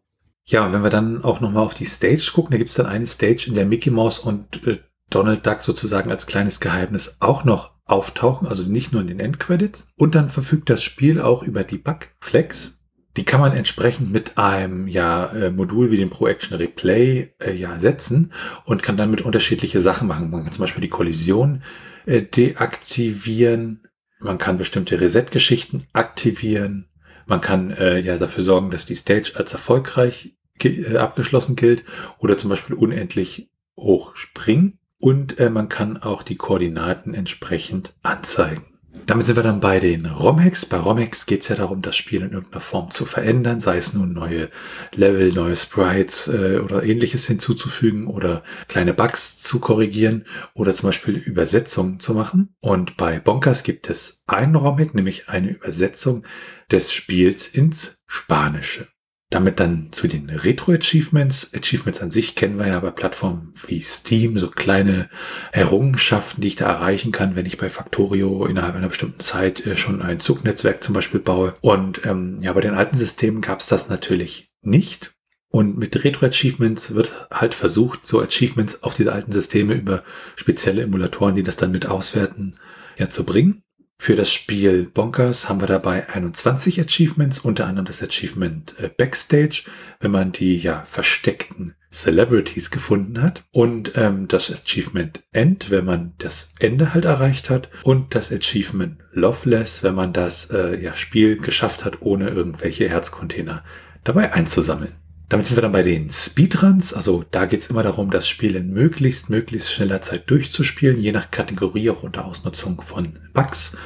Ja, 0.46 0.68
und 0.68 0.74
wenn 0.74 0.84
wir 0.84 0.92
dann 0.92 1.24
auch 1.24 1.40
nochmal 1.40 1.64
auf 1.64 1.74
die 1.74 1.86
Stage 1.86 2.30
gucken, 2.32 2.52
da 2.52 2.58
gibt 2.60 2.70
es 2.70 2.76
dann 2.76 2.86
eine 2.86 3.08
Stage, 3.08 3.46
in 3.48 3.56
der 3.56 3.66
Mickey 3.66 3.90
Mouse 3.90 4.20
und 4.20 4.68
äh, 4.68 4.78
Donald 5.10 5.48
Duck 5.48 5.62
sozusagen 5.62 6.12
als 6.12 6.28
kleines 6.28 6.60
Geheimnis 6.60 7.18
auch 7.22 7.44
noch 7.44 7.72
auftauchen, 7.86 8.48
also 8.48 8.72
nicht 8.72 8.92
nur 8.92 9.02
in 9.02 9.08
den 9.08 9.20
Endcredits. 9.20 9.88
Und 9.96 10.14
dann 10.14 10.30
verfügt 10.30 10.70
das 10.70 10.84
Spiel 10.84 11.20
auch 11.20 11.42
über 11.42 11.64
die 11.64 11.80
Bugflex, 11.80 12.79
die 13.18 13.26
kann 13.26 13.42
man 13.42 13.54
entsprechend 13.54 14.12
mit 14.12 14.38
einem 14.38 14.88
ja, 14.88 15.26
äh, 15.28 15.52
Modul 15.52 15.92
wie 15.92 15.98
dem 15.98 16.10
Pro 16.10 16.28
Action 16.28 16.58
Replay 16.58 17.34
äh, 17.40 17.54
ja 17.54 17.80
setzen 17.80 18.32
und 18.66 18.84
kann 18.84 18.98
dann 18.98 19.12
mit 19.12 19.22
unterschiedliche 19.22 19.80
Sachen 19.80 20.08
machen. 20.08 20.30
Man 20.30 20.44
kann 20.44 20.54
zum 20.54 20.62
Beispiel 20.62 20.82
die 20.82 20.90
Kollision 20.90 21.64
äh, 22.06 22.22
deaktivieren, 22.22 23.88
man 24.20 24.38
kann 24.38 24.58
bestimmte 24.58 25.00
Reset-Geschichten 25.00 25.84
aktivieren, 25.94 26.88
man 27.26 27.42
kann 27.42 27.72
äh, 27.72 28.00
ja 28.00 28.18
dafür 28.18 28.44
sorgen, 28.44 28.72
dass 28.72 28.86
die 28.86 28.96
Stage 28.96 29.34
als 29.36 29.54
erfolgreich 29.54 30.36
äh, 30.64 30.98
abgeschlossen 30.98 31.56
gilt 31.56 31.84
oder 32.20 32.38
zum 32.38 32.50
Beispiel 32.50 32.76
unendlich 32.76 33.50
hoch 33.78 34.16
springen 34.16 34.80
und 35.00 35.40
äh, 35.40 35.50
man 35.50 35.70
kann 35.70 35.98
auch 35.98 36.24
die 36.24 36.36
Koordinaten 36.36 37.14
entsprechend 37.14 37.96
anzeigen. 38.04 38.69
Damit 39.10 39.26
sind 39.26 39.36
wir 39.38 39.44
dann 39.44 39.60
bei 39.60 39.80
den 39.80 40.06
ROM-Hacks. 40.06 40.68
Bei 40.68 40.78
ROM-Hacks 40.78 41.26
geht 41.26 41.42
es 41.42 41.50
ja 41.50 41.56
darum, 41.56 41.82
das 41.82 41.96
Spiel 41.96 42.22
in 42.22 42.32
irgendeiner 42.32 42.62
Form 42.62 42.92
zu 42.92 43.06
verändern, 43.06 43.60
sei 43.60 43.78
es 43.78 43.94
nun 43.94 44.14
neue 44.14 44.50
Level, 44.94 45.32
neue 45.34 45.56
Sprites 45.56 46.28
äh, 46.28 46.60
oder 46.60 46.84
ähnliches 46.84 47.26
hinzuzufügen 47.26 48.06
oder 48.06 48.44
kleine 48.68 48.94
Bugs 48.94 49.40
zu 49.40 49.60
korrigieren 49.60 50.26
oder 50.54 50.76
zum 50.76 50.90
Beispiel 50.90 51.16
Übersetzungen 51.16 52.00
zu 52.00 52.14
machen. 52.14 52.56
Und 52.60 52.98
bei 52.98 53.20
Bonkers 53.20 53.64
gibt 53.64 53.90
es 53.90 54.24
einen 54.28 54.56
ROM-Hack, 54.56 54.94
nämlich 54.94 55.28
eine 55.28 55.50
Übersetzung 55.50 56.24
des 56.72 56.94
Spiels 56.94 57.48
ins 57.48 58.04
Spanische. 58.06 58.88
Damit 59.32 59.60
dann 59.60 59.90
zu 59.92 60.08
den 60.08 60.28
Retro-Achievements. 60.28 61.52
Achievements 61.54 62.02
an 62.02 62.10
sich 62.10 62.34
kennen 62.34 62.58
wir 62.58 62.68
ja 62.68 62.80
bei 62.80 62.90
Plattformen 62.90 63.54
wie 63.68 63.80
Steam, 63.80 64.40
so 64.40 64.50
kleine 64.50 65.08
Errungenschaften, 65.52 66.42
die 66.42 66.48
ich 66.48 66.56
da 66.56 66.66
erreichen 66.66 67.12
kann, 67.12 67.36
wenn 67.36 67.46
ich 67.46 67.60
bei 67.60 67.70
Factorio 67.70 68.48
innerhalb 68.48 68.76
einer 68.76 68.88
bestimmten 68.88 69.20
Zeit 69.20 69.64
äh, 69.68 69.78
schon 69.78 70.02
ein 70.02 70.20
Zugnetzwerk 70.20 70.84
zum 70.84 70.96
Beispiel 70.96 71.20
baue. 71.20 71.54
Und 71.62 72.06
ähm, 72.08 72.40
ja, 72.42 72.54
bei 72.54 72.62
den 72.62 72.74
alten 72.74 72.98
Systemen 72.98 73.42
gab 73.42 73.60
es 73.60 73.68
das 73.68 73.88
natürlich 73.88 74.52
nicht. 74.62 75.14
Und 75.52 75.78
mit 75.78 76.04
Retro-Achievements 76.04 76.96
wird 76.96 77.28
halt 77.32 77.54
versucht, 77.54 78.08
so 78.08 78.22
Achievements 78.22 78.82
auf 78.82 78.96
diese 78.96 79.14
alten 79.14 79.32
Systeme 79.32 79.76
über 79.76 80.04
spezielle 80.36 80.82
Emulatoren, 80.82 81.36
die 81.36 81.44
das 81.44 81.56
dann 81.56 81.72
mit 81.72 81.86
auswerten, 81.86 82.56
ja, 82.98 83.10
zu 83.12 83.26
bringen. 83.26 83.62
Für 84.02 84.16
das 84.16 84.32
Spiel 84.32 84.86
Bonkers 84.86 85.50
haben 85.50 85.60
wir 85.60 85.68
dabei 85.68 86.08
21 86.08 86.80
Achievements, 86.80 87.38
unter 87.38 87.68
anderem 87.68 87.86
das 87.86 88.02
Achievement 88.02 88.74
äh, 88.80 88.88
Backstage, 88.88 89.64
wenn 90.00 90.12
man 90.12 90.32
die 90.32 90.58
ja 90.58 90.86
versteckten 90.90 91.76
Celebrities 91.92 92.72
gefunden 92.72 93.22
hat 93.22 93.44
und 93.52 93.92
ähm, 93.96 94.30
das 94.30 94.52
Achievement 94.52 95.22
End, 95.34 95.70
wenn 95.70 95.84
man 95.84 96.14
das 96.18 96.54
Ende 96.60 96.94
halt 96.94 97.04
erreicht 97.04 97.50
hat 97.50 97.68
und 97.84 98.16
das 98.16 98.32
Achievement 98.32 99.00
Loveless, 99.12 99.84
wenn 99.84 99.96
man 99.96 100.14
das 100.14 100.50
äh, 100.50 100.82
ja, 100.82 100.96
Spiel 100.96 101.36
geschafft 101.36 101.84
hat, 101.84 102.02
ohne 102.02 102.30
irgendwelche 102.30 102.88
Herzcontainer 102.88 103.66
dabei 104.06 104.32
einzusammeln. 104.32 104.96
Damit 105.30 105.46
sind 105.46 105.58
wir 105.58 105.62
dann 105.62 105.72
bei 105.72 105.84
den 105.84 106.10
Speedruns. 106.10 106.92
Also 106.92 107.24
da 107.30 107.46
geht 107.46 107.60
es 107.60 107.68
immer 107.68 107.84
darum, 107.84 108.10
das 108.10 108.28
Spiel 108.28 108.56
in 108.56 108.74
möglichst, 108.74 109.30
möglichst 109.30 109.72
schneller 109.72 110.02
Zeit 110.02 110.28
durchzuspielen, 110.28 111.00
je 111.00 111.12
nach 111.12 111.30
Kategorie 111.30 111.92
auch 111.92 112.02
unter 112.02 112.26
Ausnutzung 112.26 112.82
von 112.82 113.20
Bugs. 113.34 113.78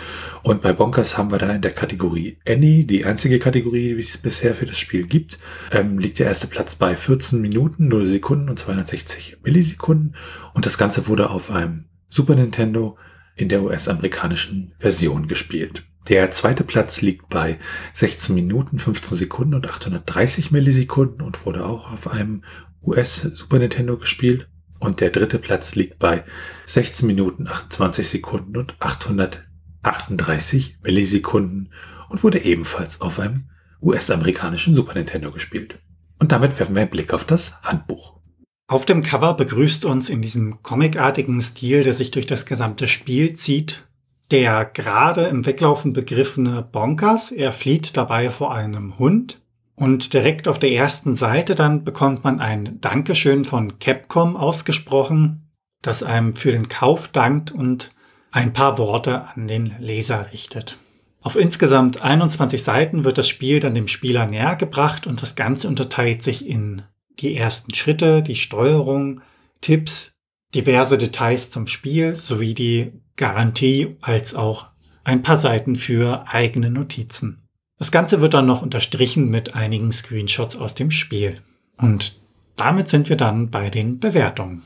Und 0.43 0.62
bei 0.62 0.71
Bonkers 0.71 1.17
haben 1.17 1.32
wir 1.32 1.39
da 1.39 1.51
in 1.51 1.62
der 1.62 1.73
Kategorie 1.73 2.38
Any, 2.47 2.88
die 2.88 3.03
einzige 3.03 3.39
Kategorie, 3.39 3.93
die 3.93 3.99
es 3.99 4.17
bisher 4.17 4.56
für 4.56 4.65
das 4.65 4.79
Spiel 4.79 5.06
gibt, 5.06 5.38
ähm, 5.71 5.99
liegt 5.99 6.19
der 6.19 6.27
erste 6.27 6.47
Platz 6.47 6.75
bei 6.75 6.95
14 6.95 7.41
Minuten, 7.41 7.89
0 7.89 8.06
Sekunden 8.06 8.49
und 8.49 8.58
260 8.58 9.39
Millisekunden. 9.43 10.15
Und 10.53 10.65
das 10.65 10.77
Ganze 10.77 11.08
wurde 11.08 11.29
auf 11.29 11.51
einem 11.51 11.86
Super 12.08 12.36
Nintendo 12.36 12.97
in 13.36 13.49
der 13.49 13.63
US-amerikanischen 13.63 14.75
Version 14.79 15.27
gespielt. 15.27 15.84
Der 16.10 16.32
zweite 16.32 16.66
Platz 16.66 17.02
liegt 17.02 17.30
bei 17.30 17.60
16 17.94 18.36
Minuten, 18.36 18.78
15 18.78 19.18
Sekunden 19.18 19.54
und 19.54 19.70
830 19.70 20.52
Millisekunden 20.52 21.22
und 21.22 21.46
wurde 21.46 21.66
auch 21.66 21.94
auf 21.94 22.12
einem 22.12 22.44
US 22.82 23.22
Super 23.22 23.60
Nintendo 23.60 23.98
gespielt. 23.98 24.50
Und 24.80 25.00
der 25.00 25.12
dritte 25.12 25.39
Platz 25.39 25.76
liegt 25.76 26.00
bei 26.00 26.26
16 26.66 27.08
Minuten, 27.08 27.48
28 27.48 28.06
Sekunden 28.06 28.58
und 28.58 28.76
838 28.82 30.80
Millisekunden 30.84 31.72
und 32.10 32.22
wurde 32.22 32.44
ebenfalls 32.44 33.00
auf 33.00 33.20
einem 33.20 33.46
US-amerikanischen 33.82 34.76
Super 34.76 34.96
Nintendo 34.96 35.32
gespielt. 35.32 35.80
Und 36.20 36.34
damit 36.34 36.60
werfen 36.60 36.76
wir 36.76 36.82
einen 36.82 36.92
Blick 36.92 37.13
auf 37.13 37.24
das 37.24 37.62
Handbuch. 37.63 38.20
Auf 38.68 38.86
dem 38.86 39.04
Cover 39.04 39.36
begrüßt 39.36 39.86
uns 39.86 40.10
in 40.10 40.22
diesem 40.22 40.62
comicartigen 40.63 41.39
Stil, 41.42 41.84
der 41.84 41.94
sich 41.94 42.12
durch 42.12 42.26
das 42.26 42.46
gesamte 42.46 42.88
Spiel 42.88 43.36
zieht, 43.36 43.88
der 44.34 44.65
gerade 44.65 45.26
im 45.26 45.46
Weglaufen 45.46 45.93
begriffene 45.93 46.63
Bonkers, 46.63 47.30
er 47.30 47.54
flieht 47.54 47.96
dabei 47.96 48.32
vor 48.32 48.52
einem 48.52 48.98
Hund. 48.98 49.39
Und 49.76 50.12
direkt 50.12 50.48
auf 50.48 50.58
der 50.58 50.72
ersten 50.72 51.13
Seite 51.13 51.54
dann 51.54 51.84
bekommt 51.84 52.24
man 52.24 52.39
ein 52.39 52.82
Dankeschön 52.82 53.46
von 53.46 53.78
Capcom 53.78 54.36
ausgesprochen, 54.36 55.52
das 55.84 56.02
einem 56.02 56.36
für 56.36 56.52
den 56.52 56.67
Kauf 56.67 57.10
dankt 57.10 57.52
und 57.52 57.91
ein 58.32 58.54
paar 58.54 58.80
Worte 58.80 59.28
an 59.36 59.48
den 59.48 59.76
Leser 59.78 60.34
richtet. 60.34 60.80
Auf 61.22 61.36
insgesamt 61.36 62.02
21 62.02 62.63
Seiten 62.63 63.04
wird 63.04 63.19
das 63.19 63.28
Spiel 63.28 63.60
dann 63.60 63.76
dem 63.76 63.88
Spieler 63.88 64.26
näher 64.26 64.56
gebracht 64.56 65.06
und 65.06 65.22
das 65.22 65.36
Ganze 65.36 65.67
unterteilt 65.67 66.24
sich 66.24 66.48
in 66.48 66.82
die 67.19 67.36
ersten 67.36 67.76
Schritte, 67.76 68.24
die 68.24 68.36
Steuerung, 68.36 69.22
Tipps, 69.62 70.13
diverse 70.56 70.98
Details 70.98 71.52
zum 71.52 71.67
Spiel 71.67 72.15
sowie 72.15 72.56
die 72.56 73.03
Garantie 73.15 73.95
als 74.02 74.36
auch 74.36 74.67
ein 75.04 75.21
paar 75.21 75.38
Seiten 75.38 75.76
für 75.76 76.26
eigene 76.28 76.69
Notizen. 76.69 77.43
Das 77.78 77.91
Ganze 77.91 78.21
wird 78.21 78.34
dann 78.34 78.45
noch 78.45 78.62
unterstrichen 78.62 79.30
mit 79.30 79.56
einigen 79.56 79.91
Screenshots 79.91 80.56
aus 80.56 80.76
dem 80.76 80.91
Spiel. 80.91 81.41
Und 81.78 82.19
damit 82.56 82.88
sind 82.88 83.10
wir 83.10 83.17
dann 83.17 83.49
bei 83.49 83.69
den 83.69 83.99
Bewertungen. 83.99 84.62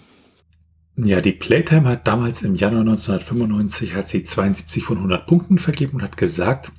Ja, 0.98 1.22
die 1.22 1.32
Playtime 1.32 1.88
hat 1.88 2.08
damals 2.08 2.42
im 2.42 2.56
Januar 2.56 2.82
1995 2.82 3.94
hat 3.94 4.08
sie 4.08 4.24
72 4.24 4.84
von 4.84 4.98
100 4.98 5.28
Punkten 5.28 5.58
vergeben 5.60 5.98
und 5.98 6.04
hat 6.04 6.18
gesagt, 6.18 6.72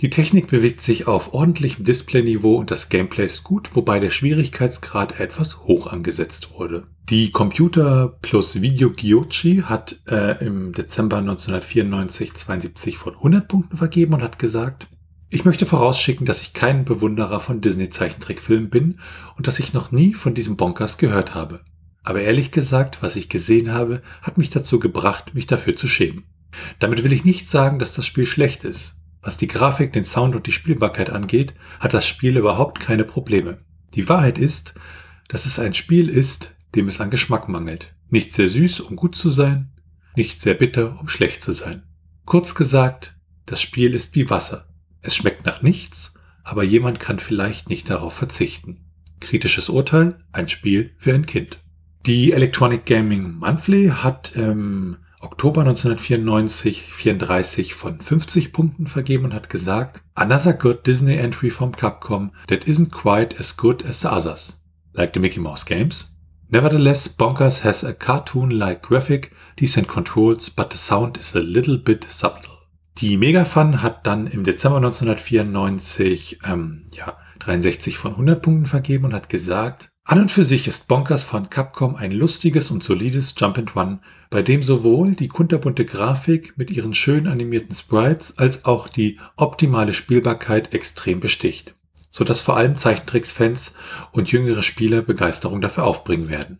die 0.00 0.10
Technik 0.10 0.48
bewegt 0.48 0.80
sich 0.80 1.06
auf 1.06 1.34
ordentlichem 1.34 1.84
Displayniveau 1.84 2.56
und 2.56 2.70
das 2.70 2.88
Gameplay 2.88 3.24
ist 3.24 3.44
gut, 3.44 3.70
wobei 3.74 4.00
der 4.00 4.10
Schwierigkeitsgrad 4.10 5.18
etwas 5.20 5.64
hoch 5.64 5.86
angesetzt 5.86 6.50
wurde. 6.56 6.86
Die 7.08 7.30
Computer 7.30 8.16
plus 8.22 8.62
Video 8.62 8.90
Gyochi 8.90 9.64
hat 9.64 10.00
äh, 10.08 10.44
im 10.44 10.72
Dezember 10.72 11.18
1994 11.18 12.34
72 12.34 12.96
von 12.96 13.14
100 13.14 13.48
Punkten 13.48 13.76
vergeben 13.76 14.14
und 14.14 14.22
hat 14.22 14.38
gesagt, 14.38 14.88
ich 15.34 15.44
möchte 15.44 15.64
vorausschicken, 15.64 16.26
dass 16.26 16.42
ich 16.42 16.52
kein 16.52 16.84
Bewunderer 16.84 17.40
von 17.40 17.60
Disney-Zeichentrickfilmen 17.60 18.68
bin 18.68 19.00
und 19.36 19.46
dass 19.46 19.58
ich 19.58 19.72
noch 19.72 19.90
nie 19.90 20.12
von 20.12 20.34
diesem 20.34 20.56
Bonkers 20.56 20.98
gehört 20.98 21.34
habe. 21.34 21.60
Aber 22.04 22.20
ehrlich 22.20 22.50
gesagt, 22.50 23.02
was 23.02 23.16
ich 23.16 23.28
gesehen 23.28 23.72
habe, 23.72 24.02
hat 24.20 24.36
mich 24.36 24.50
dazu 24.50 24.78
gebracht, 24.78 25.34
mich 25.34 25.46
dafür 25.46 25.74
zu 25.74 25.86
schämen. 25.86 26.24
Damit 26.78 27.02
will 27.02 27.12
ich 27.12 27.24
nicht 27.24 27.48
sagen, 27.48 27.78
dass 27.78 27.94
das 27.94 28.06
Spiel 28.06 28.26
schlecht 28.26 28.64
ist. 28.64 28.96
Was 29.22 29.36
die 29.36 29.46
Grafik, 29.46 29.92
den 29.92 30.04
Sound 30.04 30.34
und 30.34 30.46
die 30.46 30.52
Spielbarkeit 30.52 31.10
angeht, 31.10 31.54
hat 31.78 31.94
das 31.94 32.06
Spiel 32.06 32.36
überhaupt 32.36 32.80
keine 32.80 33.04
Probleme. 33.04 33.56
Die 33.94 34.08
Wahrheit 34.08 34.36
ist, 34.36 34.74
dass 35.28 35.46
es 35.46 35.58
ein 35.58 35.74
Spiel 35.74 36.08
ist, 36.08 36.56
dem 36.74 36.88
es 36.88 37.00
an 37.00 37.10
Geschmack 37.10 37.48
mangelt. 37.48 37.94
Nicht 38.10 38.32
sehr 38.32 38.48
süß, 38.48 38.80
um 38.80 38.96
gut 38.96 39.14
zu 39.14 39.30
sein, 39.30 39.72
nicht 40.16 40.40
sehr 40.40 40.54
bitter, 40.54 40.98
um 41.00 41.08
schlecht 41.08 41.40
zu 41.40 41.52
sein. 41.52 41.84
Kurz 42.24 42.54
gesagt, 42.54 43.16
das 43.46 43.62
Spiel 43.62 43.94
ist 43.94 44.14
wie 44.14 44.28
Wasser. 44.28 44.68
Es 45.00 45.14
schmeckt 45.14 45.46
nach 45.46 45.62
nichts, 45.62 46.14
aber 46.42 46.64
jemand 46.64 47.00
kann 47.00 47.18
vielleicht 47.18 47.70
nicht 47.70 47.88
darauf 47.90 48.12
verzichten. 48.12 48.84
Kritisches 49.20 49.68
Urteil, 49.68 50.24
ein 50.32 50.48
Spiel 50.48 50.94
für 50.98 51.14
ein 51.14 51.26
Kind. 51.26 51.60
Die 52.06 52.32
Electronic 52.32 52.86
Gaming 52.86 53.34
Monthly 53.34 53.92
hat 53.94 54.32
im 54.34 54.96
Oktober 55.22 55.60
1994 55.60 56.82
34 56.82 57.74
von 57.74 58.00
50 58.00 58.52
Punkten 58.52 58.86
vergeben 58.88 59.24
und 59.24 59.34
hat 59.34 59.48
gesagt, 59.48 60.02
Another 60.14 60.52
good 60.52 60.86
Disney 60.86 61.16
entry 61.16 61.48
from 61.48 61.72
Capcom 61.72 62.32
that 62.48 62.66
isn't 62.66 62.90
quite 62.90 63.38
as 63.38 63.56
good 63.56 63.84
as 63.84 64.00
the 64.00 64.08
others. 64.08 64.60
Like 64.92 65.14
the 65.14 65.20
Mickey 65.20 65.40
Mouse 65.40 65.64
games? 65.64 66.12
Nevertheless, 66.48 67.08
Bonkers 67.08 67.62
has 67.62 67.84
a 67.84 67.94
cartoon-like 67.94 68.82
graphic, 68.82 69.32
decent 69.56 69.88
controls, 69.88 70.50
but 70.50 70.70
the 70.70 70.76
sound 70.76 71.16
is 71.16 71.34
a 71.34 71.40
little 71.40 71.78
bit 71.78 72.04
subtle. 72.04 72.58
Die 72.98 73.16
Megafun 73.16 73.80
hat 73.80 74.06
dann 74.06 74.26
im 74.26 74.44
Dezember 74.44 74.76
1994 74.78 76.40
ähm, 76.44 76.84
ja, 76.92 77.16
63 77.38 77.96
von 77.96 78.12
100 78.12 78.42
Punkten 78.42 78.66
vergeben 78.66 79.06
und 79.06 79.14
hat 79.14 79.28
gesagt, 79.28 79.91
an 80.04 80.20
und 80.20 80.32
für 80.32 80.44
sich 80.44 80.66
ist 80.66 80.88
Bonkers 80.88 81.22
von 81.22 81.48
Capcom 81.48 81.94
ein 81.94 82.10
lustiges 82.10 82.70
und 82.72 82.82
solides 82.82 83.34
Jump 83.36 83.56
and 83.56 83.76
Run, 83.76 84.00
bei 84.30 84.42
dem 84.42 84.62
sowohl 84.62 85.12
die 85.12 85.28
kunterbunte 85.28 85.84
Grafik 85.84 86.54
mit 86.56 86.70
ihren 86.72 86.92
schön 86.92 87.28
animierten 87.28 87.74
Sprites 87.74 88.36
als 88.36 88.64
auch 88.64 88.88
die 88.88 89.18
optimale 89.36 89.94
Spielbarkeit 89.94 90.74
extrem 90.74 91.20
besticht, 91.20 91.74
so 92.10 92.24
dass 92.24 92.40
vor 92.40 92.56
allem 92.56 92.76
Zeichentricksfans 92.76 93.76
und 94.10 94.32
jüngere 94.32 94.62
Spieler 94.62 95.02
Begeisterung 95.02 95.60
dafür 95.60 95.84
aufbringen 95.84 96.28
werden. 96.28 96.58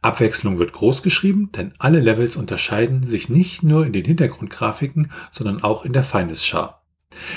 Abwechslung 0.00 0.58
wird 0.58 0.72
groß 0.72 1.02
geschrieben, 1.02 1.50
denn 1.52 1.74
alle 1.78 2.00
Levels 2.00 2.36
unterscheiden 2.36 3.02
sich 3.02 3.28
nicht 3.28 3.62
nur 3.62 3.84
in 3.86 3.92
den 3.92 4.04
Hintergrundgrafiken, 4.04 5.10
sondern 5.30 5.62
auch 5.62 5.84
in 5.84 5.92
der 5.92 6.04
Feindesschar. 6.04 6.77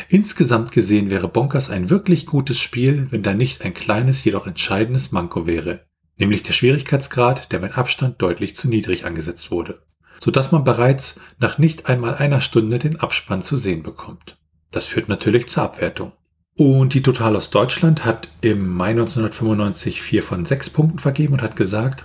Insgesamt 0.09 0.71
gesehen 0.71 1.09
wäre 1.09 1.27
Bonkers 1.27 1.69
ein 1.69 1.89
wirklich 1.89 2.25
gutes 2.25 2.59
Spiel, 2.59 3.07
wenn 3.11 3.23
da 3.23 3.33
nicht 3.33 3.63
ein 3.63 3.73
kleines, 3.73 4.23
jedoch 4.23 4.47
entscheidendes 4.47 5.11
Manko 5.11 5.47
wäre, 5.47 5.85
nämlich 6.17 6.43
der 6.43 6.53
Schwierigkeitsgrad, 6.53 7.51
der 7.51 7.59
mit 7.59 7.77
Abstand 7.77 8.21
deutlich 8.21 8.55
zu 8.55 8.67
niedrig 8.67 9.05
angesetzt 9.05 9.51
wurde, 9.51 9.81
so 10.19 10.31
dass 10.31 10.51
man 10.51 10.63
bereits 10.63 11.19
nach 11.39 11.57
nicht 11.57 11.87
einmal 11.87 12.15
einer 12.15 12.41
Stunde 12.41 12.79
den 12.79 12.99
Abspann 12.99 13.41
zu 13.41 13.57
sehen 13.57 13.83
bekommt. 13.83 14.37
Das 14.71 14.85
führt 14.85 15.09
natürlich 15.09 15.47
zur 15.47 15.63
Abwertung. 15.63 16.11
Und 16.57 16.93
die 16.93 17.01
Total 17.01 17.35
aus 17.35 17.49
Deutschland 17.49 18.05
hat 18.05 18.29
im 18.41 18.67
Mai 18.73 18.89
1995 18.89 20.01
vier 20.01 20.21
von 20.21 20.45
sechs 20.45 20.69
Punkten 20.69 20.99
vergeben 20.99 21.33
und 21.33 21.41
hat 21.41 21.55
gesagt, 21.55 22.03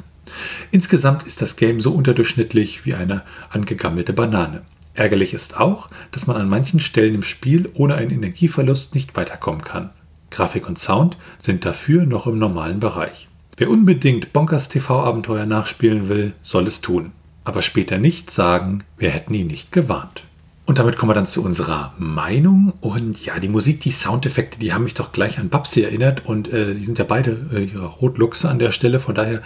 insgesamt 0.70 1.24
ist 1.24 1.42
das 1.42 1.56
Game 1.56 1.80
so 1.80 1.92
unterdurchschnittlich 1.92 2.86
wie 2.86 2.94
eine 2.94 3.22
angegammelte 3.50 4.12
Banane. 4.12 4.62
Ärgerlich 4.96 5.34
ist 5.34 5.60
auch, 5.60 5.90
dass 6.10 6.26
man 6.26 6.36
an 6.36 6.48
manchen 6.48 6.80
Stellen 6.80 7.14
im 7.14 7.22
Spiel 7.22 7.68
ohne 7.74 7.94
einen 7.96 8.10
Energieverlust 8.10 8.94
nicht 8.94 9.14
weiterkommen 9.14 9.62
kann. 9.62 9.90
Grafik 10.30 10.66
und 10.66 10.78
Sound 10.78 11.18
sind 11.38 11.64
dafür 11.64 12.06
noch 12.06 12.26
im 12.26 12.38
normalen 12.38 12.80
Bereich. 12.80 13.28
Wer 13.58 13.70
unbedingt 13.70 14.32
Bonkers 14.32 14.68
TV-Abenteuer 14.70 15.46
nachspielen 15.46 16.08
will, 16.08 16.32
soll 16.42 16.66
es 16.66 16.80
tun. 16.80 17.12
Aber 17.44 17.62
später 17.62 17.98
nicht 17.98 18.30
sagen, 18.30 18.84
wir 18.98 19.10
hätten 19.10 19.34
ihn 19.34 19.46
nicht 19.46 19.70
gewarnt. 19.70 20.24
Und 20.66 20.80
damit 20.80 20.96
kommen 20.96 21.10
wir 21.10 21.14
dann 21.14 21.26
zu 21.26 21.44
unserer 21.44 21.94
Meinung. 21.96 22.72
Und 22.80 23.24
ja, 23.24 23.38
die 23.38 23.48
Musik, 23.48 23.80
die 23.80 23.92
Soundeffekte, 23.92 24.58
die 24.58 24.72
haben 24.72 24.82
mich 24.82 24.94
doch 24.94 25.12
gleich 25.12 25.38
an 25.38 25.48
Babsi 25.48 25.82
erinnert. 25.82 26.26
Und 26.26 26.52
äh, 26.52 26.74
sind 26.74 26.98
ja 26.98 27.04
beide 27.04 27.46
äh, 27.52 27.78
Rotluchse 27.78 28.48
an 28.48 28.58
der 28.58 28.72
Stelle. 28.72 28.98
Von 28.98 29.14
daher 29.14 29.42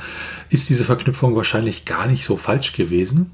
ist 0.48 0.70
diese 0.70 0.84
Verknüpfung 0.84 1.36
wahrscheinlich 1.36 1.84
gar 1.84 2.06
nicht 2.06 2.24
so 2.24 2.38
falsch 2.38 2.72
gewesen. 2.72 3.32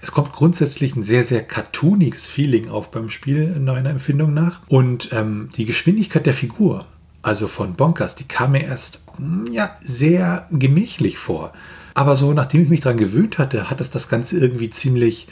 Es 0.00 0.12
kommt 0.12 0.32
grundsätzlich 0.32 0.94
ein 0.94 1.02
sehr, 1.02 1.24
sehr 1.24 1.42
cartooniges 1.42 2.28
Feeling 2.28 2.68
auf 2.68 2.92
beim 2.92 3.10
Spiel, 3.10 3.52
in 3.56 3.64
meiner 3.64 3.90
Empfindung 3.90 4.32
nach. 4.32 4.60
Und 4.68 5.08
ähm, 5.12 5.48
die 5.56 5.64
Geschwindigkeit 5.64 6.26
der 6.26 6.34
Figur, 6.34 6.86
also 7.22 7.48
von 7.48 7.74
Bonkers, 7.74 8.14
die 8.14 8.28
kam 8.28 8.52
mir 8.52 8.62
erst 8.62 9.00
hm, 9.16 9.48
ja, 9.50 9.76
sehr 9.80 10.46
gemächlich 10.52 11.18
vor. 11.18 11.52
Aber 11.94 12.14
so, 12.14 12.32
nachdem 12.32 12.62
ich 12.62 12.68
mich 12.68 12.80
daran 12.80 12.98
gewöhnt 12.98 13.38
hatte, 13.38 13.70
hat 13.70 13.80
es 13.80 13.90
das 13.90 14.08
Ganze 14.08 14.38
irgendwie 14.38 14.70
ziemlich 14.70 15.26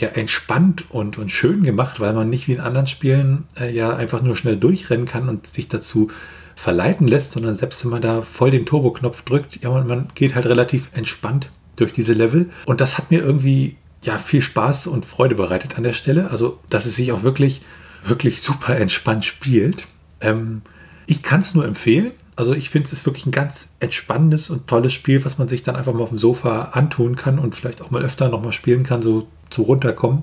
ja 0.00 0.08
entspannt 0.08 0.86
und, 0.90 1.18
und 1.18 1.30
schön 1.30 1.62
gemacht, 1.62 2.00
weil 2.00 2.12
man 2.12 2.30
nicht 2.30 2.48
wie 2.48 2.52
in 2.52 2.60
anderen 2.60 2.86
Spielen 2.86 3.44
äh, 3.58 3.74
ja 3.74 3.96
einfach 3.96 4.22
nur 4.22 4.36
schnell 4.36 4.56
durchrennen 4.56 5.06
kann 5.06 5.28
und 5.28 5.46
sich 5.46 5.68
dazu 5.68 6.08
verleiten 6.54 7.06
lässt, 7.06 7.32
sondern 7.32 7.54
selbst 7.54 7.84
wenn 7.84 7.92
man 7.92 8.02
da 8.02 8.22
voll 8.22 8.50
den 8.50 8.66
Turbo-Knopf 8.66 9.22
drückt, 9.22 9.62
ja, 9.62 9.70
man, 9.70 9.86
man 9.86 10.08
geht 10.14 10.34
halt 10.34 10.46
relativ 10.46 10.90
entspannt 10.92 11.50
durch 11.76 11.92
diese 11.92 12.12
Level. 12.12 12.50
Und 12.66 12.80
das 12.80 12.98
hat 12.98 13.10
mir 13.10 13.20
irgendwie 13.20 13.76
ja 14.02 14.18
viel 14.18 14.42
Spaß 14.42 14.88
und 14.88 15.06
Freude 15.06 15.34
bereitet 15.34 15.76
an 15.76 15.84
der 15.84 15.92
Stelle. 15.92 16.30
Also, 16.30 16.58
dass 16.68 16.86
es 16.86 16.96
sich 16.96 17.12
auch 17.12 17.22
wirklich, 17.22 17.62
wirklich 18.02 18.42
super 18.42 18.76
entspannt 18.76 19.24
spielt. 19.24 19.86
Ähm, 20.20 20.62
ich 21.06 21.22
kann 21.22 21.40
es 21.40 21.54
nur 21.54 21.64
empfehlen. 21.64 22.10
Also 22.38 22.54
ich 22.54 22.70
finde, 22.70 22.86
es 22.86 22.92
ist 22.92 23.04
wirklich 23.04 23.26
ein 23.26 23.32
ganz 23.32 23.70
entspannendes 23.80 24.48
und 24.48 24.68
tolles 24.68 24.92
Spiel, 24.92 25.24
was 25.24 25.38
man 25.38 25.48
sich 25.48 25.64
dann 25.64 25.74
einfach 25.74 25.92
mal 25.92 26.04
auf 26.04 26.10
dem 26.10 26.18
Sofa 26.18 26.70
antun 26.72 27.16
kann 27.16 27.36
und 27.36 27.56
vielleicht 27.56 27.82
auch 27.82 27.90
mal 27.90 28.04
öfter 28.04 28.28
nochmal 28.28 28.52
spielen 28.52 28.84
kann, 28.84 29.02
so 29.02 29.26
zu 29.50 29.62
runterkommen. 29.62 30.22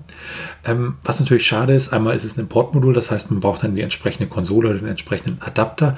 Ähm, 0.64 0.96
was 1.04 1.20
natürlich 1.20 1.46
schade 1.46 1.74
ist, 1.74 1.92
einmal 1.92 2.16
ist 2.16 2.24
es 2.24 2.38
ein 2.38 2.40
Importmodul, 2.40 2.94
das 2.94 3.12
heißt, 3.12 3.32
man 3.32 3.42
braucht 3.42 3.64
dann 3.64 3.76
die 3.76 3.82
entsprechende 3.82 4.30
Konsole 4.30 4.70
oder 4.70 4.80
den 4.80 4.88
entsprechenden 4.88 5.42
Adapter 5.42 5.96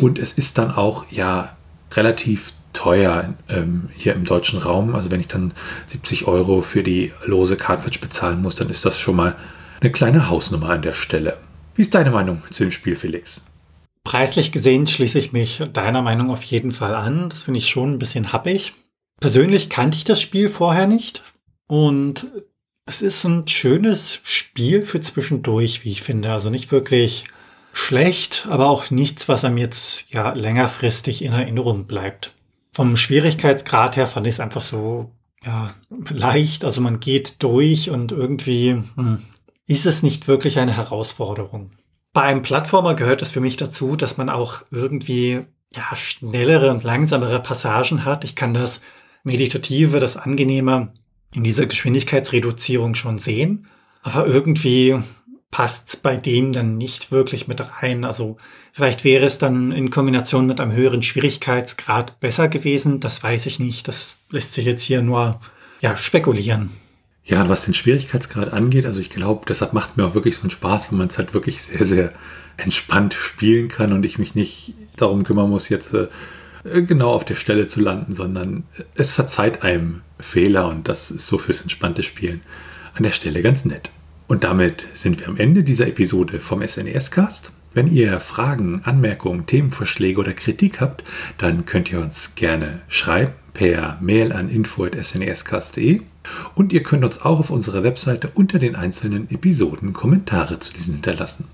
und 0.00 0.18
es 0.18 0.32
ist 0.32 0.56
dann 0.56 0.70
auch 0.70 1.04
ja 1.10 1.54
relativ 1.92 2.54
teuer 2.72 3.34
ähm, 3.50 3.90
hier 3.94 4.14
im 4.14 4.24
deutschen 4.24 4.60
Raum. 4.60 4.94
Also 4.94 5.10
wenn 5.10 5.20
ich 5.20 5.28
dann 5.28 5.52
70 5.84 6.26
Euro 6.26 6.62
für 6.62 6.82
die 6.82 7.12
lose 7.26 7.56
Cartridge 7.56 7.98
bezahlen 8.00 8.40
muss, 8.40 8.54
dann 8.54 8.70
ist 8.70 8.86
das 8.86 8.98
schon 8.98 9.16
mal 9.16 9.36
eine 9.82 9.92
kleine 9.92 10.30
Hausnummer 10.30 10.70
an 10.70 10.80
der 10.80 10.94
Stelle. 10.94 11.36
Wie 11.74 11.82
ist 11.82 11.94
deine 11.94 12.10
Meinung 12.10 12.40
zu 12.50 12.62
dem 12.62 12.72
Spiel, 12.72 12.96
Felix? 12.96 13.42
Preislich 14.04 14.52
gesehen 14.52 14.86
schließe 14.86 15.18
ich 15.18 15.32
mich 15.32 15.62
deiner 15.72 16.02
Meinung 16.02 16.30
auf 16.30 16.42
jeden 16.42 16.72
Fall 16.72 16.94
an. 16.94 17.28
Das 17.28 17.42
finde 17.42 17.58
ich 17.58 17.68
schon 17.68 17.92
ein 17.92 17.98
bisschen 17.98 18.32
happig. 18.32 18.74
Persönlich 19.20 19.68
kannte 19.68 19.96
ich 19.98 20.04
das 20.04 20.20
Spiel 20.20 20.48
vorher 20.48 20.86
nicht 20.86 21.24
und 21.66 22.26
es 22.86 23.02
ist 23.02 23.24
ein 23.24 23.46
schönes 23.46 24.20
Spiel 24.22 24.82
für 24.82 25.00
zwischendurch, 25.00 25.84
wie 25.84 25.92
ich 25.92 26.02
finde. 26.02 26.32
Also 26.32 26.48
nicht 26.48 26.72
wirklich 26.72 27.24
schlecht, 27.72 28.46
aber 28.48 28.70
auch 28.70 28.90
nichts, 28.90 29.28
was 29.28 29.44
einem 29.44 29.58
jetzt 29.58 30.10
ja 30.10 30.32
längerfristig 30.32 31.22
in 31.22 31.32
Erinnerung 31.32 31.86
bleibt. 31.86 32.32
Vom 32.72 32.96
Schwierigkeitsgrad 32.96 33.96
her 33.96 34.06
fand 34.06 34.26
ich 34.26 34.34
es 34.34 34.40
einfach 34.40 34.62
so 34.62 35.12
ja 35.44 35.74
leicht. 36.08 36.64
Also 36.64 36.80
man 36.80 37.00
geht 37.00 37.42
durch 37.42 37.90
und 37.90 38.12
irgendwie 38.12 38.82
hm, 38.94 39.22
ist 39.66 39.84
es 39.84 40.02
nicht 40.02 40.28
wirklich 40.28 40.58
eine 40.58 40.76
Herausforderung. 40.76 41.72
Bei 42.18 42.24
einem 42.24 42.42
Plattformer 42.42 42.94
gehört 42.94 43.22
es 43.22 43.30
für 43.30 43.38
mich 43.38 43.56
dazu, 43.58 43.94
dass 43.94 44.16
man 44.16 44.28
auch 44.28 44.62
irgendwie 44.72 45.42
ja, 45.72 45.94
schnellere 45.94 46.72
und 46.72 46.82
langsamere 46.82 47.38
Passagen 47.40 48.04
hat. 48.04 48.24
Ich 48.24 48.34
kann 48.34 48.54
das 48.54 48.80
Meditative, 49.22 50.00
das 50.00 50.16
Angenehme 50.16 50.92
in 51.32 51.44
dieser 51.44 51.66
Geschwindigkeitsreduzierung 51.66 52.96
schon 52.96 53.20
sehen. 53.20 53.68
Aber 54.02 54.26
irgendwie 54.26 54.98
passt 55.52 55.90
es 55.90 55.96
bei 55.96 56.16
dem 56.16 56.52
dann 56.52 56.76
nicht 56.76 57.12
wirklich 57.12 57.46
mit 57.46 57.62
rein. 57.80 58.04
Also 58.04 58.36
vielleicht 58.72 59.04
wäre 59.04 59.24
es 59.24 59.38
dann 59.38 59.70
in 59.70 59.90
Kombination 59.90 60.46
mit 60.46 60.58
einem 60.58 60.72
höheren 60.72 61.02
Schwierigkeitsgrad 61.02 62.18
besser 62.18 62.48
gewesen. 62.48 62.98
Das 62.98 63.22
weiß 63.22 63.46
ich 63.46 63.60
nicht. 63.60 63.86
Das 63.86 64.16
lässt 64.28 64.54
sich 64.54 64.64
jetzt 64.64 64.82
hier 64.82 65.02
nur 65.02 65.40
ja, 65.80 65.96
spekulieren. 65.96 66.70
Ja, 67.28 67.46
was 67.50 67.66
den 67.66 67.74
Schwierigkeitsgrad 67.74 68.54
angeht, 68.54 68.86
also 68.86 69.02
ich 69.02 69.10
glaube, 69.10 69.44
deshalb 69.46 69.74
macht 69.74 69.90
es 69.90 69.96
mir 69.96 70.06
auch 70.06 70.14
wirklich 70.14 70.36
so 70.36 70.42
einen 70.42 70.50
Spaß, 70.50 70.90
wenn 70.90 70.98
man 70.98 71.08
es 71.08 71.18
halt 71.18 71.34
wirklich 71.34 71.62
sehr, 71.62 71.84
sehr 71.84 72.12
entspannt 72.56 73.12
spielen 73.12 73.68
kann 73.68 73.92
und 73.92 74.04
ich 74.06 74.18
mich 74.18 74.34
nicht 74.34 74.74
darum 74.96 75.24
kümmern 75.24 75.50
muss, 75.50 75.68
jetzt 75.68 75.92
äh, 75.92 76.08
genau 76.64 77.10
auf 77.10 77.26
der 77.26 77.34
Stelle 77.34 77.68
zu 77.68 77.82
landen, 77.82 78.14
sondern 78.14 78.64
es 78.94 79.12
verzeiht 79.12 79.62
einem 79.62 80.00
Fehler 80.18 80.68
und 80.68 80.88
das 80.88 81.10
ist 81.10 81.26
so 81.26 81.36
fürs 81.36 81.60
entspannte 81.60 82.02
Spielen 82.02 82.40
an 82.94 83.02
der 83.02 83.12
Stelle 83.12 83.42
ganz 83.42 83.66
nett. 83.66 83.90
Und 84.26 84.42
damit 84.44 84.88
sind 84.94 85.20
wir 85.20 85.28
am 85.28 85.36
Ende 85.36 85.64
dieser 85.64 85.86
Episode 85.86 86.40
vom 86.40 86.66
SNES-Cast. 86.66 87.50
Wenn 87.74 87.92
ihr 87.92 88.20
Fragen, 88.20 88.80
Anmerkungen, 88.84 89.44
Themenvorschläge 89.44 90.18
oder 90.18 90.32
Kritik 90.32 90.80
habt, 90.80 91.04
dann 91.36 91.66
könnt 91.66 91.92
ihr 91.92 92.00
uns 92.00 92.34
gerne 92.36 92.80
schreiben 92.88 93.32
per 93.58 93.98
Mail 94.00 94.32
an 94.32 94.48
info.snescast.de 94.48 96.02
und 96.54 96.72
ihr 96.72 96.84
könnt 96.84 97.04
uns 97.04 97.22
auch 97.22 97.40
auf 97.40 97.50
unserer 97.50 97.82
Webseite 97.82 98.30
unter 98.32 98.60
den 98.60 98.76
einzelnen 98.76 99.28
Episoden 99.32 99.92
Kommentare 99.92 100.60
zu 100.60 100.72
diesen 100.72 100.94
hinterlassen. 100.94 101.46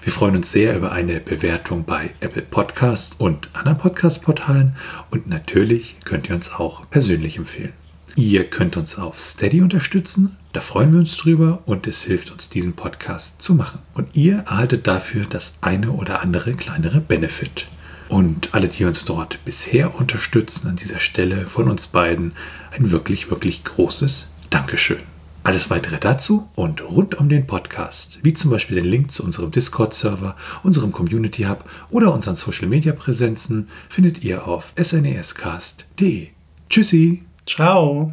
Wir 0.00 0.12
freuen 0.12 0.36
uns 0.36 0.52
sehr 0.52 0.76
über 0.76 0.92
eine 0.92 1.18
Bewertung 1.18 1.82
bei 1.82 2.12
Apple 2.20 2.42
Podcasts 2.42 3.16
und 3.18 3.48
anderen 3.52 3.78
Podcast-Portalen 3.78 4.76
und 5.10 5.26
natürlich 5.26 5.96
könnt 6.04 6.28
ihr 6.28 6.36
uns 6.36 6.52
auch 6.52 6.88
persönlich 6.88 7.36
empfehlen. 7.36 7.72
Ihr 8.14 8.44
könnt 8.44 8.76
uns 8.76 8.96
auf 8.96 9.18
Steady 9.18 9.60
unterstützen, 9.60 10.36
da 10.52 10.60
freuen 10.60 10.92
wir 10.92 11.00
uns 11.00 11.16
drüber 11.16 11.62
und 11.66 11.88
es 11.88 12.04
hilft 12.04 12.30
uns, 12.30 12.48
diesen 12.48 12.74
Podcast 12.74 13.42
zu 13.42 13.56
machen. 13.56 13.80
Und 13.94 14.14
ihr 14.14 14.44
erhaltet 14.46 14.86
dafür 14.86 15.26
das 15.28 15.54
eine 15.62 15.90
oder 15.90 16.22
andere 16.22 16.54
kleinere 16.54 17.00
Benefit. 17.00 17.66
Und 18.10 18.52
alle, 18.52 18.66
die 18.66 18.84
uns 18.84 19.04
dort 19.04 19.38
bisher 19.44 19.94
unterstützen, 19.94 20.66
an 20.66 20.74
dieser 20.74 20.98
Stelle 20.98 21.46
von 21.46 21.70
uns 21.70 21.86
beiden 21.86 22.32
ein 22.72 22.90
wirklich, 22.90 23.30
wirklich 23.30 23.62
großes 23.62 24.30
Dankeschön. 24.50 24.98
Alles 25.44 25.70
weitere 25.70 25.98
dazu 25.98 26.50
und 26.56 26.82
rund 26.82 27.14
um 27.14 27.28
den 27.28 27.46
Podcast, 27.46 28.18
wie 28.22 28.34
zum 28.34 28.50
Beispiel 28.50 28.74
den 28.82 28.90
Link 28.90 29.12
zu 29.12 29.22
unserem 29.22 29.52
Discord-Server, 29.52 30.36
unserem 30.64 30.90
Community 30.90 31.44
Hub 31.44 31.64
oder 31.90 32.12
unseren 32.12 32.34
Social-Media-Präsenzen, 32.34 33.68
findet 33.88 34.24
ihr 34.24 34.46
auf 34.46 34.74
snescast.de. 34.78 36.28
Tschüssi! 36.68 37.22
Ciao! 37.46 38.12